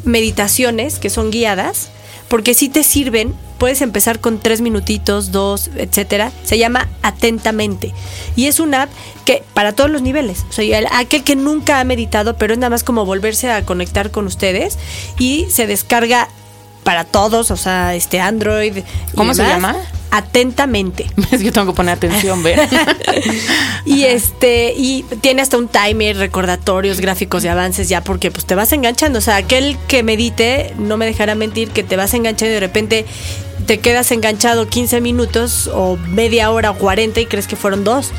meditaciones 0.05 0.99
que 0.99 1.11
son 1.11 1.31
guiadas, 1.31 1.89
porque 2.29 2.55
si 2.55 2.69
te 2.69 2.83
sirven. 2.85 3.35
Puedes 3.57 3.81
empezar 3.81 4.21
con 4.21 4.39
tres 4.39 4.61
minutitos, 4.61 5.33
dos, 5.33 5.71
etcétera. 5.77 6.31
Se 6.45 6.59
llama 6.59 6.91
Atentamente. 7.01 7.95
Y 8.37 8.49
es 8.49 8.61
una 8.61 8.83
app 8.83 8.91
que 9.25 9.43
para 9.55 9.73
todos 9.73 9.89
los 9.89 10.03
niveles. 10.03 10.45
O 10.51 10.53
sea, 10.53 10.79
el- 10.79 10.87
aquel 10.93 11.25
que 11.25 11.37
nunca 11.37 11.81
ha 11.81 11.85
meditado, 11.85 12.37
pero 12.37 12.53
es 12.53 12.59
nada 12.59 12.69
más 12.69 12.85
como 12.85 13.07
volverse 13.07 13.51
a 13.51 13.65
conectar 13.65 14.11
con 14.11 14.27
ustedes. 14.27 14.77
Y 15.19 15.47
se 15.49 15.67
descarga 15.67 16.29
para 16.87 17.03
todos, 17.03 17.51
o 17.51 17.57
sea, 17.57 17.97
este 17.97 18.21
Android. 18.21 18.79
¿Cómo 19.17 19.35
se 19.35 19.43
llama? 19.43 19.75
Atentamente. 20.13 21.11
Es 21.33 21.43
que 21.43 21.51
tengo 21.51 21.67
que 21.67 21.77
poner 21.77 21.97
atención, 21.97 22.45
ver. 22.45 22.61
Y 23.85 24.05
este, 24.05 24.73
y 24.77 25.03
tiene 25.21 25.43
hasta 25.43 25.59
un 25.59 25.67
timer, 25.67 26.17
recordatorios, 26.17 27.01
gráficos 27.01 27.43
de 27.43 27.49
avances 27.49 27.89
ya, 27.89 28.03
porque 28.03 28.31
pues 28.31 28.47
te 28.47 28.55
vas 28.55 28.73
enganchando. 28.73 29.19
O 29.19 29.23
sea, 29.23 29.35
aquel 29.35 29.77
que 29.89 30.05
medite, 30.05 30.75
no 30.79 30.97
me 30.97 31.07
dejará 31.07 31.35
mentir, 31.35 31.71
que 31.71 31.83
te 31.83 31.97
vas 31.97 32.15
enganchando 32.15 32.53
y 32.53 32.55
de 32.55 32.61
repente 32.61 33.05
te 33.67 33.79
quedas 33.79 34.13
enganchado 34.13 34.69
15 34.69 35.01
minutos 35.01 35.69
o 35.75 35.97
media 35.97 36.53
hora 36.53 36.71
o 36.71 36.79
40 36.79 37.21
y 37.21 37.27
crees 37.27 37.49
que 37.49 37.57
fueron 37.57 37.83
dos. 37.83 38.13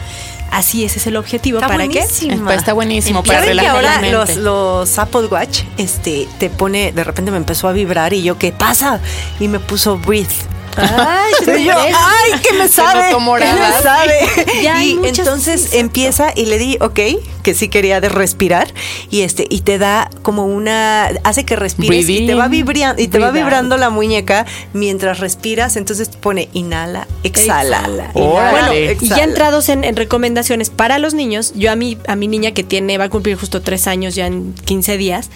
Así 0.52 0.84
ese 0.86 1.00
es 1.00 1.08
el 1.08 1.18
objetivo. 1.18 1.58
Está 1.60 1.68
¿Para 1.68 1.84
Está- 2.32 2.56
está 2.56 2.74
buenísimo 2.74 3.24
para 3.24 3.42
que 3.42 3.48
relajar 3.50 3.84
la 3.84 3.90
ahora 3.96 4.02
mente. 4.02 4.36
los, 4.36 4.38
los 4.38 5.00
Apple 5.00 5.26
Watch 5.28 5.62
este, 5.78 6.28
te 6.40 6.50
pone, 6.50 6.92
de 6.92 7.04
repente 7.04 7.32
me 7.32 7.38
empezó 7.38 7.68
a 7.68 7.74
vibrar 7.74 8.14
y 8.14 8.24
yo, 8.24 8.38
¿qué 8.38 8.52
pasa? 8.52 9.00
Y 9.40 9.48
me 9.48 9.60
puso 9.60 9.98
breathe. 9.98 10.34
Ay, 10.78 11.60
Y 11.60 11.64
yo, 11.66 11.74
ay, 11.78 12.40
que 12.42 12.54
me 12.58 12.68
sabe, 12.68 13.10
que 13.10 13.20
me 13.54 13.82
sabe. 13.84 14.14
Ya 14.62 14.84
y 14.84 15.00
entonces 15.04 15.74
empieza 15.74 16.32
y 16.36 16.46
le 16.46 16.58
di, 16.58 16.78
ok, 16.80 17.00
que 17.44 17.54
sí 17.54 17.70
quería 17.70 18.02
de 18.02 18.10
respirar 18.10 18.68
y 19.10 19.22
este 19.22 19.46
y 19.50 19.62
te 19.62 19.78
da 19.78 20.10
como 20.22 20.46
una, 20.46 21.08
hace 21.24 21.46
que 21.46 21.56
respires 21.56 22.08
y 22.10 22.28
te 22.28 22.36
va 22.36 22.48
vibrando 22.48 23.02
y 23.02 23.08
te 23.08 23.20
va 23.20 23.32
vibrando 23.32 23.78
la 23.78 23.90
muñeca 23.90 24.46
mientras 24.74 25.20
respiras, 25.20 25.76
entonces 25.78 26.10
pone 26.10 26.50
inhala, 26.54 27.08
exhala, 27.24 27.78
Exhala. 27.80 28.12
inhala, 28.14 28.28
Órale. 28.30 28.98
Y 29.00 29.08
ya 29.10 29.24
entrados 29.24 29.70
en, 29.70 29.84
en 29.84 29.96
recomendaciones 29.96 30.70
para 30.70 31.00
los 31.00 31.14
niños, 31.14 31.54
yo 31.56 31.72
a 31.72 31.76
mi, 31.76 31.98
a 32.08 32.16
mi 32.16 32.28
niña 32.28 32.52
que 32.52 32.64
tiene, 32.64 32.98
va 32.98 33.06
a 33.06 33.10
cumplir 33.10 33.38
justo 33.38 33.62
tres 33.62 33.88
años 33.88 34.16
ya 34.16 34.28
en 34.28 34.54
15 34.54 34.98
días, 34.98 35.30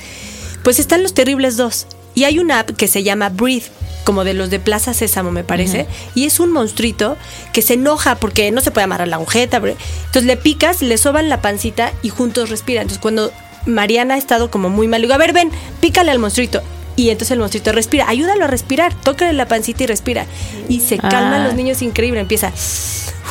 pues 0.64 0.80
están 0.80 1.04
los 1.04 1.14
terribles 1.14 1.58
dos. 1.58 1.88
Y 2.14 2.26
hay 2.26 2.40
una 2.40 2.60
app 2.60 2.72
que 2.72 2.88
se 2.88 3.04
llama 3.04 3.30
Breathe, 3.30 3.68
como 4.04 4.24
de 4.24 4.34
los 4.34 4.50
de 4.50 4.60
Plaza 4.60 4.94
Sésamo, 4.94 5.32
me 5.32 5.44
parece. 5.44 5.88
Y 6.16 6.26
es 6.26 6.40
un 6.40 6.52
monstruito 6.52 7.18
que 7.54 7.62
se 7.62 7.74
enoja 7.76 8.16
porque 8.16 8.52
no 8.52 8.62
se 8.62 8.72
puede 8.72 8.86
amarrar 8.86 9.08
la 9.08 9.18
agujeta. 9.18 9.58
Entonces 9.58 10.24
le 10.26 10.38
picas, 10.38 10.82
le 10.82 10.98
soban 10.98 11.30
la 11.30 11.42
pancita 11.42 11.92
y 12.02 12.10
juntos 12.10 12.50
respiran. 12.50 12.84
Entonces 12.84 13.02
cuando 13.02 13.32
Mariana 13.66 14.16
ha 14.16 14.18
estado 14.18 14.50
como 14.50 14.70
muy 14.70 14.88
mal, 14.88 15.02
digo, 15.02 15.14
a 15.14 15.18
ver, 15.18 15.34
ven, 15.34 15.52
pícale 15.82 16.12
al 16.12 16.20
monstruito. 16.20 16.62
Y 16.96 17.10
entonces 17.10 17.32
el 17.32 17.40
monstruito 17.40 17.72
respira, 17.72 18.10
ayúdalo 18.10 18.44
a 18.46 18.48
respirar, 18.48 18.94
tócale 18.94 19.34
la 19.34 19.48
pancita 19.48 19.84
y 19.84 19.88
respira. 19.88 20.26
Y 20.68 20.82
se 20.82 20.98
calman 20.98 21.42
Ah. 21.42 21.46
los 21.46 21.54
niños 21.54 21.82
increíble, 21.82 22.20
empieza. 22.20 22.52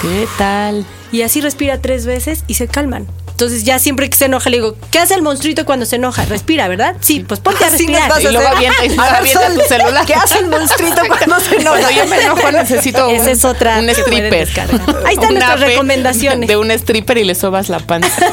¿Qué 0.00 0.26
tal? 0.38 0.86
Y 1.12 1.22
así 1.22 1.40
respira 1.40 1.78
tres 1.80 2.06
veces 2.06 2.44
y 2.46 2.54
se 2.54 2.68
calman. 2.68 3.06
Entonces 3.40 3.64
ya 3.64 3.78
siempre 3.78 4.10
que 4.10 4.18
se 4.18 4.26
enoja 4.26 4.50
le 4.50 4.58
digo, 4.58 4.76
¿qué 4.90 4.98
hace 4.98 5.14
el 5.14 5.22
monstruito 5.22 5.64
cuando 5.64 5.86
se 5.86 5.96
enoja? 5.96 6.26
Respira, 6.26 6.68
¿verdad? 6.68 6.94
Sí, 7.00 7.20
pues 7.26 7.40
ponte 7.40 7.64
a 7.64 7.70
respirar. 7.70 8.12
a 8.12 8.20
Y 8.20 8.24
luego 8.24 8.38
hacer. 8.40 8.54
avienta- 8.58 8.84
y 8.84 8.88
luego 8.88 9.00
A 9.02 9.06
ver, 9.06 9.14
avienta 9.16 9.46
Sol, 9.46 9.54
tu 9.54 9.60
celular. 9.66 10.04
¿Qué 10.06 10.12
hace 10.14 10.38
el 10.40 10.46
monstruito 10.48 11.00
cuando 11.08 11.40
se 11.40 11.56
enoja? 11.56 11.78
Cuando 11.80 11.90
yo 11.90 12.06
me 12.06 12.20
enojo 12.20 12.52
necesito 12.52 13.08
un, 13.08 13.14
Esa 13.14 13.30
es 13.30 13.44
otra 13.46 13.78
un 13.78 13.86
que 13.86 13.94
pueden 13.94 14.26
stripper. 14.34 14.80
Ahí 15.06 15.14
están 15.14 15.32
nuestras 15.32 15.58
recomendaciones. 15.60 16.48
De 16.50 16.58
un 16.58 16.70
stripper 16.70 17.16
y 17.16 17.24
le 17.24 17.34
sobas 17.34 17.70
la 17.70 17.78
panza. 17.80 18.10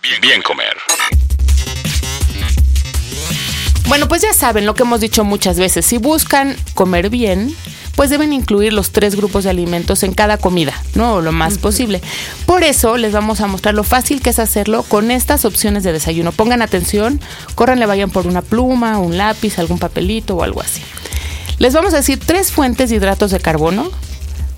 Bien, 0.00 0.20
bien 0.20 0.42
comer. 0.42 0.76
Bueno, 3.88 4.06
pues 4.06 4.22
ya 4.22 4.32
saben 4.32 4.64
lo 4.64 4.74
que 4.76 4.84
hemos 4.84 5.00
dicho 5.00 5.24
muchas 5.24 5.58
veces. 5.58 5.84
Si 5.86 5.98
buscan 5.98 6.56
comer 6.74 7.10
bien, 7.10 7.52
pues 7.96 8.10
deben 8.10 8.32
incluir 8.32 8.72
los 8.72 8.92
tres 8.92 9.16
grupos 9.16 9.44
de 9.44 9.50
alimentos 9.50 10.02
en 10.02 10.12
cada 10.14 10.38
comida, 10.38 10.74
¿no? 10.94 11.20
Lo 11.20 11.32
más 11.32 11.58
posible. 11.58 12.00
Por 12.44 12.62
eso 12.62 12.96
les 12.96 13.12
vamos 13.12 13.40
a 13.40 13.46
mostrar 13.46 13.74
lo 13.74 13.82
fácil 13.82 14.20
que 14.20 14.30
es 14.30 14.38
hacerlo 14.38 14.84
con 14.84 15.10
estas 15.10 15.44
opciones 15.44 15.82
de 15.82 15.92
desayuno. 15.92 16.30
Pongan 16.30 16.62
atención, 16.62 17.20
córranle, 17.54 17.86
vayan 17.86 18.10
por 18.10 18.26
una 18.26 18.42
pluma, 18.42 18.98
un 18.98 19.16
lápiz, 19.16 19.58
algún 19.58 19.78
papelito 19.78 20.36
o 20.36 20.42
algo 20.42 20.60
así. 20.60 20.82
Les 21.58 21.72
vamos 21.72 21.94
a 21.94 21.96
decir 21.96 22.20
tres 22.24 22.52
fuentes 22.52 22.90
de 22.90 22.96
hidratos 22.96 23.30
de 23.30 23.40
carbono, 23.40 23.90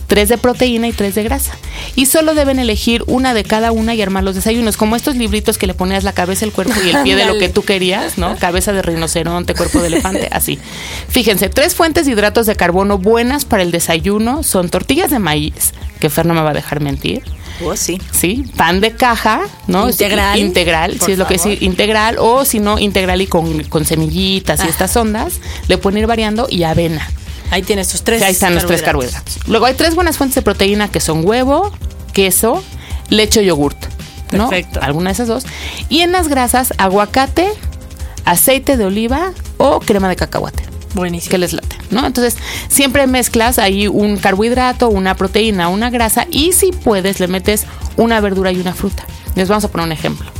tres 0.08 0.28
de 0.28 0.38
proteína 0.38 0.88
y 0.88 0.92
tres 0.92 1.14
de 1.14 1.22
grasa. 1.22 1.56
Y 1.94 2.06
solo 2.06 2.34
deben 2.34 2.58
elegir 2.58 3.04
una 3.06 3.34
de 3.34 3.44
cada 3.44 3.70
una 3.70 3.94
y 3.94 4.02
armar 4.02 4.24
los 4.24 4.34
desayunos, 4.34 4.76
como 4.76 4.96
estos 4.96 5.14
libritos 5.14 5.58
que 5.58 5.68
le 5.68 5.74
ponías 5.74 6.02
la 6.02 6.12
cabeza, 6.12 6.44
el 6.44 6.52
cuerpo 6.52 6.74
y 6.84 6.88
el 6.88 7.02
pie 7.02 7.14
de 7.14 7.26
lo 7.26 7.38
que 7.38 7.48
tú 7.48 7.62
querías, 7.62 8.18
¿no? 8.18 8.36
Cabeza 8.36 8.72
de 8.72 8.82
rinoceronte, 8.82 9.54
cuerpo 9.54 9.80
de 9.80 9.88
elefante, 9.88 10.28
así. 10.32 10.58
Fíjense, 11.08 11.48
tres 11.50 11.74
fuentes 11.74 12.06
de 12.06 12.12
hidratos 12.12 12.46
de 12.46 12.56
carbono 12.56 12.98
buenas 12.98 13.44
para 13.44 13.62
el 13.62 13.70
desayuno 13.70 14.42
son 14.42 14.70
tortillas 14.70 15.10
de 15.10 15.18
maíz, 15.18 15.74
que 16.00 16.10
Fer 16.10 16.26
no 16.26 16.34
me 16.34 16.40
va 16.40 16.50
a 16.50 16.54
dejar 16.54 16.80
mentir. 16.80 17.22
Oh, 17.64 17.76
sí. 17.76 18.00
Sí, 18.12 18.44
pan 18.56 18.80
de 18.80 18.92
caja, 18.92 19.42
¿no? 19.66 19.90
Integral. 19.90 20.38
Integral, 20.38 21.00
si 21.00 21.12
es 21.12 21.18
lo 21.18 21.26
que 21.26 21.34
es 21.34 21.46
integral, 21.46 22.16
o 22.18 22.44
si 22.44 22.60
no, 22.60 22.78
integral 22.78 23.20
y 23.20 23.26
con, 23.26 23.64
con 23.64 23.84
semillitas 23.84 24.64
y 24.64 24.68
estas 24.68 24.96
ondas, 24.96 25.40
le 25.66 25.76
pueden 25.76 25.98
ir 25.98 26.06
variando 26.06 26.46
y 26.48 26.62
avena. 26.62 27.06
Ahí 27.50 27.62
tienes 27.62 27.88
tus 27.88 28.02
tres. 28.02 28.22
Ahí 28.22 28.32
están 28.32 28.54
los 28.54 28.66
tres 28.66 28.82
carbohidratos. 28.82 29.40
Luego 29.46 29.66
hay 29.66 29.74
tres 29.74 29.94
buenas 29.94 30.16
fuentes 30.16 30.34
de 30.36 30.42
proteína 30.42 30.88
que 30.88 31.00
son 31.00 31.26
huevo, 31.26 31.72
queso, 32.12 32.62
leche 33.08 33.40
o 33.40 33.42
yogurt. 33.42 33.76
¿no? 34.32 34.48
Perfecto. 34.50 34.80
Alguna 34.82 35.10
de 35.10 35.14
esas 35.14 35.28
dos. 35.28 35.44
Y 35.88 36.00
en 36.00 36.12
las 36.12 36.28
grasas, 36.28 36.74
aguacate, 36.78 37.48
aceite 38.24 38.76
de 38.76 38.84
oliva 38.84 39.32
o 39.56 39.80
crema 39.80 40.08
de 40.08 40.16
cacahuate. 40.16 40.64
Buenísimo. 40.94 41.30
Que 41.30 41.38
les 41.38 41.52
late, 41.52 41.76
¿no? 41.90 42.06
Entonces, 42.06 42.36
siempre 42.68 43.06
mezclas 43.06 43.58
ahí 43.58 43.88
un 43.88 44.16
carbohidrato, 44.16 44.88
una 44.88 45.14
proteína, 45.14 45.68
una 45.68 45.90
grasa 45.90 46.26
y 46.30 46.52
si 46.52 46.72
puedes 46.72 47.20
le 47.20 47.28
metes 47.28 47.66
una 47.96 48.20
verdura 48.20 48.52
y 48.52 48.60
una 48.60 48.72
fruta. 48.72 49.04
Les 49.34 49.48
vamos 49.48 49.64
a 49.64 49.68
poner 49.68 49.86
un 49.86 49.92
ejemplo. 49.92 50.30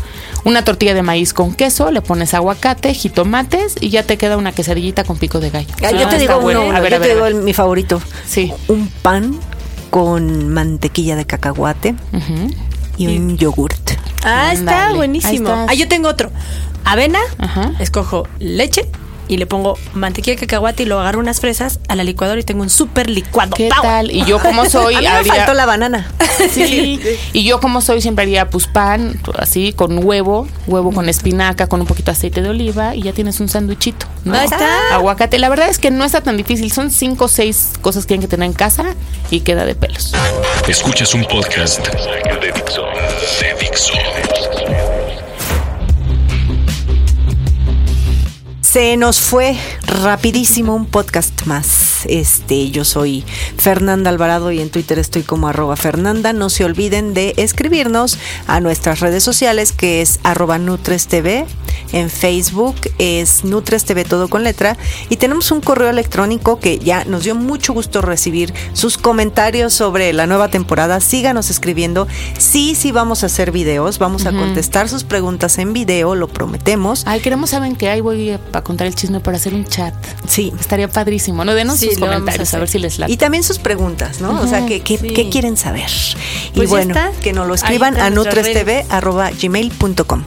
Una 0.45 0.63
tortilla 0.65 0.95
de 0.95 1.03
maíz 1.03 1.33
con 1.35 1.53
queso, 1.55 1.91
le 1.91 2.01
pones 2.01 2.33
aguacate, 2.35 2.95
jitomates 2.95 3.75
y 3.81 3.91
ya 3.91 4.03
te 4.05 4.17
queda 4.17 4.37
una 4.37 4.53
quesadillita 4.53 5.05
con 5.05 5.19
pico 5.19 5.41
de 5.41 5.51
gallo. 5.51 5.69
Ah, 5.85 5.91
yo 5.91 6.07
Ah, 6.07 6.09
te 6.09 6.19
digo 6.19 6.41
bueno. 6.41 6.65
uno, 6.67 6.77
A 6.77 6.81
ver, 6.81 6.93
yo 6.93 6.97
a 6.97 7.01
te 7.01 7.07
ver, 7.09 7.17
digo 7.17 7.27
el- 7.27 7.35
ver. 7.35 7.43
mi 7.43 7.53
favorito. 7.53 8.01
Sí. 8.27 8.53
Un 8.69 8.89
pan 9.03 9.39
con 9.91 10.49
mantequilla 10.49 11.17
de 11.17 11.27
cacahuate 11.27 11.95
y 12.97 13.07
un 13.09 13.37
yogurt. 13.37 13.91
Ah, 14.25 14.53
está 14.53 14.93
buenísimo. 14.95 15.67
Ah, 15.69 15.75
yo 15.75 15.89
tengo 15.89 16.09
otro. 16.09 16.31
Avena, 16.85 17.19
Ajá. 17.39 17.73
escojo 17.81 18.27
leche 18.39 18.89
y 19.29 19.37
le 19.37 19.47
pongo 19.47 19.79
mantequilla 19.95 20.35
de 20.37 20.41
cacahuate 20.47 20.83
y 20.83 20.87
luego 20.87 21.01
agarro 21.03 21.21
unas 21.21 21.41
fresas 21.41 21.79
a 21.89 21.95
la 21.95 22.03
licuadora 22.05 22.41
y 22.41 22.45
tengo 22.45 22.63
un 22.63 22.71
súper 22.71 23.09
licuado. 23.11 23.55
¿Qué 23.55 23.69
tal? 23.83 24.11
Y 24.11 24.25
yo 24.25 24.39
como 24.41 24.65
soy, 24.71 24.95
a 24.95 24.99
mí 24.99 25.05
me 25.05 25.09
haría- 25.11 25.35
faltó 25.35 25.55
la 25.55 25.67
banana. 25.67 26.11
Sí, 26.53 27.01
y 27.33 27.43
yo 27.43 27.59
como 27.61 27.81
soy 27.81 28.01
siempre 28.01 28.23
haría 28.23 28.49
pues 28.49 28.69
pan, 28.69 29.21
así, 29.39 29.73
con 29.73 30.05
huevo, 30.07 30.47
huevo 30.69 30.93
con 30.93 31.09
espinaca, 31.09 31.67
con 31.67 31.81
un 31.81 31.87
poquito 31.89 32.13
de 32.13 32.17
aceite 32.17 32.43
de 32.43 32.49
oliva 32.51 32.95
y 32.95 33.03
ya 33.03 33.13
tienes 33.13 33.41
un 33.41 33.49
sándwichito. 33.49 34.07
¿no? 34.25 34.35
Ahí 34.35 34.45
está. 34.45 34.95
Aguacate. 34.95 35.39
La 35.41 35.49
verdad 35.49 35.69
es 35.69 35.79
que 35.81 35.91
no 35.91 36.05
está 36.05 36.21
tan 36.21 36.37
difícil, 36.37 36.71
son 36.71 36.93
cinco 36.93 37.25
o 37.25 37.29
seis 37.29 37.73
cosas 37.81 38.05
que 38.05 38.09
tienen 38.09 38.23
que 38.23 38.29
tener 38.29 38.47
en 38.47 38.53
casa 38.53 38.95
y 39.33 39.41
queda 39.41 39.65
de 39.65 39.75
pelos. 39.75 40.13
Escuchas 40.69 41.13
un 41.15 41.25
podcast 41.25 41.85
de 41.89 42.53
Dixo. 42.55 42.85
Se 48.71 48.99
nos 48.99 49.19
fue 49.19 49.57
rapidísimo 50.03 50.75
un 50.75 50.85
podcast 50.85 51.47
más. 51.47 51.88
Este, 52.07 52.71
yo 52.71 52.85
soy 52.85 53.25
Fernanda 53.57 54.11
Alvarado 54.11 54.53
y 54.53 54.61
en 54.61 54.71
Twitter 54.71 54.99
estoy 54.99 55.23
como 55.23 55.49
arroba 55.49 55.77
Fernanda. 55.77 56.33
No 56.33 56.51
se 56.51 56.65
olviden 56.65 57.15
de 57.15 57.35
escribirnos 57.37 58.19
a 58.47 58.61
nuestras 58.61 59.01
redes 59.01 59.25
sociales 59.25 59.73
que 59.73 60.03
es 60.03 60.21
arroba 60.23 60.59
NutresTV. 60.59 61.47
En 61.93 62.11
Facebook 62.11 62.77
es 62.99 63.45
NutresTV 63.45 64.05
todo 64.07 64.29
con 64.29 64.45
letra. 64.45 64.77
Y 65.09 65.17
tenemos 65.17 65.51
un 65.51 65.61
correo 65.61 65.89
electrónico 65.89 66.61
que 66.61 66.79
ya 66.79 67.05
nos 67.05 67.25
dio 67.25 67.35
mucho 67.35 67.73
gusto 67.73 68.03
recibir 68.03 68.53
sus 68.75 68.99
comentarios 68.99 69.73
sobre 69.73 70.13
la 70.13 70.27
nueva 70.27 70.49
temporada. 70.49 71.01
Síganos 71.01 71.51
escribiendo. 71.51 72.07
Sí, 72.39 72.75
sí 72.75 72.93
vamos 72.93 73.23
a 73.23 73.27
hacer 73.27 73.53
videos. 73.53 73.99
Vamos 73.99 74.27
a 74.27 74.33
contestar 74.33 74.89
sus 74.89 75.05
preguntas 75.05 75.59
en 75.59 75.73
video, 75.73 76.15
lo 76.15 76.29
prometemos. 76.29 77.05
Ay, 77.07 77.21
queremos, 77.21 77.51
¿saben 77.51 77.77
que 77.77 77.89
Ahí 77.89 78.03
voy 78.03 78.31
a, 78.31 78.41
a 78.53 78.63
contar 78.63 78.87
el 78.87 78.95
chisme 78.95 79.21
para 79.21 79.39
hacer 79.39 79.55
un 79.55 79.65
chat. 79.65 79.95
Sí. 80.27 80.53
Estaría 80.61 80.89
padrísimo, 80.89 81.45
¿no? 81.45 81.55
Denos 81.55 81.79
Sí, 81.79 81.88
sus 81.91 82.03
a 82.03 82.07
comentarios, 82.07 82.55
a, 82.55 82.59
ver 82.59 82.69
si 82.69 82.79
les 82.79 82.99
late. 82.99 83.13
Y 83.13 83.17
también 83.17 83.43
sus 83.43 83.59
preguntas, 83.59 84.21
¿no? 84.21 84.41
O 84.41 84.47
sea, 84.47 84.67
¿qué, 84.67 84.81
qué, 84.81 84.99
sí. 84.99 85.09
qué 85.09 85.29
quieren 85.29 85.57
saber? 85.57 85.91
y 86.53 86.57
Pues 86.57 86.71
ya 86.71 86.77
bueno, 86.77 86.95
está. 86.95 87.11
que 87.21 87.33
nos 87.33 87.47
lo 87.47 87.55
escriban 87.55 87.99
a 87.99 88.11
nutrestv.gmail.com. 88.11 90.25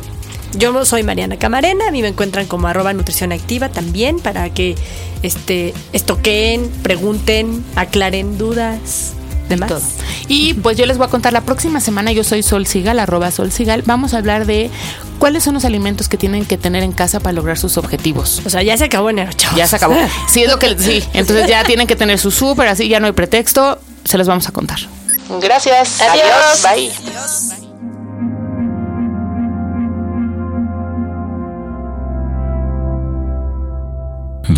Yo 0.54 0.86
soy 0.86 1.04
Mariana 1.04 1.38
Camarena, 1.38 1.88
a 1.88 1.91
mí 1.91 2.02
me 2.02 2.10
encuentran 2.10 2.45
como 2.45 2.67
arroba 2.67 2.91
nutrición 2.93 3.32
activa 3.32 3.69
también 3.69 4.19
para 4.19 4.54
que 4.54 4.76
este 5.24 5.74
estoqueen, 5.93 6.69
pregunten, 6.84 7.63
aclaren 7.76 8.38
dudas, 8.38 9.13
demás. 9.51 9.69
todo. 9.69 9.81
Y 10.27 10.53
pues 10.55 10.77
yo 10.77 10.85
les 10.85 10.97
voy 10.97 11.07
a 11.07 11.09
contar 11.09 11.33
la 11.33 11.41
próxima 11.41 11.79
semana, 11.79 12.11
yo 12.11 12.23
soy 12.23 12.43
Sol 12.43 12.65
Sigal, 12.65 12.99
arroba 12.99 13.31
Sol 13.31 13.51
Sigal, 13.51 13.83
vamos 13.85 14.13
a 14.13 14.17
hablar 14.17 14.45
de 14.45 14.69
cuáles 15.19 15.43
son 15.43 15.53
los 15.53 15.65
alimentos 15.65 16.09
que 16.09 16.17
tienen 16.17 16.45
que 16.45 16.57
tener 16.57 16.83
en 16.83 16.91
casa 16.91 17.19
para 17.19 17.33
lograr 17.33 17.57
sus 17.57 17.77
objetivos. 17.77 18.41
O 18.45 18.49
sea, 18.49 18.63
ya 18.63 18.77
se 18.77 18.85
acabó 18.85 19.09
enero, 19.09 19.31
chavos. 19.33 19.57
Ya 19.57 19.67
se 19.67 19.75
acabó. 19.75 19.95
Sí, 20.27 20.43
es 20.43 20.49
lo 20.51 20.57
que 20.57 20.77
sí. 20.77 21.03
Entonces 21.13 21.47
ya 21.47 21.63
tienen 21.63 21.87
que 21.87 21.95
tener 21.95 22.17
su 22.19 22.31
súper, 22.31 22.67
así 22.67 22.87
ya 22.87 22.99
no 22.99 23.07
hay 23.07 23.13
pretexto. 23.13 23.79
Se 24.03 24.17
los 24.17 24.27
vamos 24.27 24.47
a 24.47 24.51
contar. 24.51 24.79
Gracias. 25.39 26.01
Adiós. 26.01 26.63
Bye. 26.63 26.91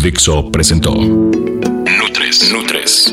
Dixo 0.02 0.50
presentó 0.50 0.92
Nutres. 0.94 2.50
Nutres. 2.50 3.12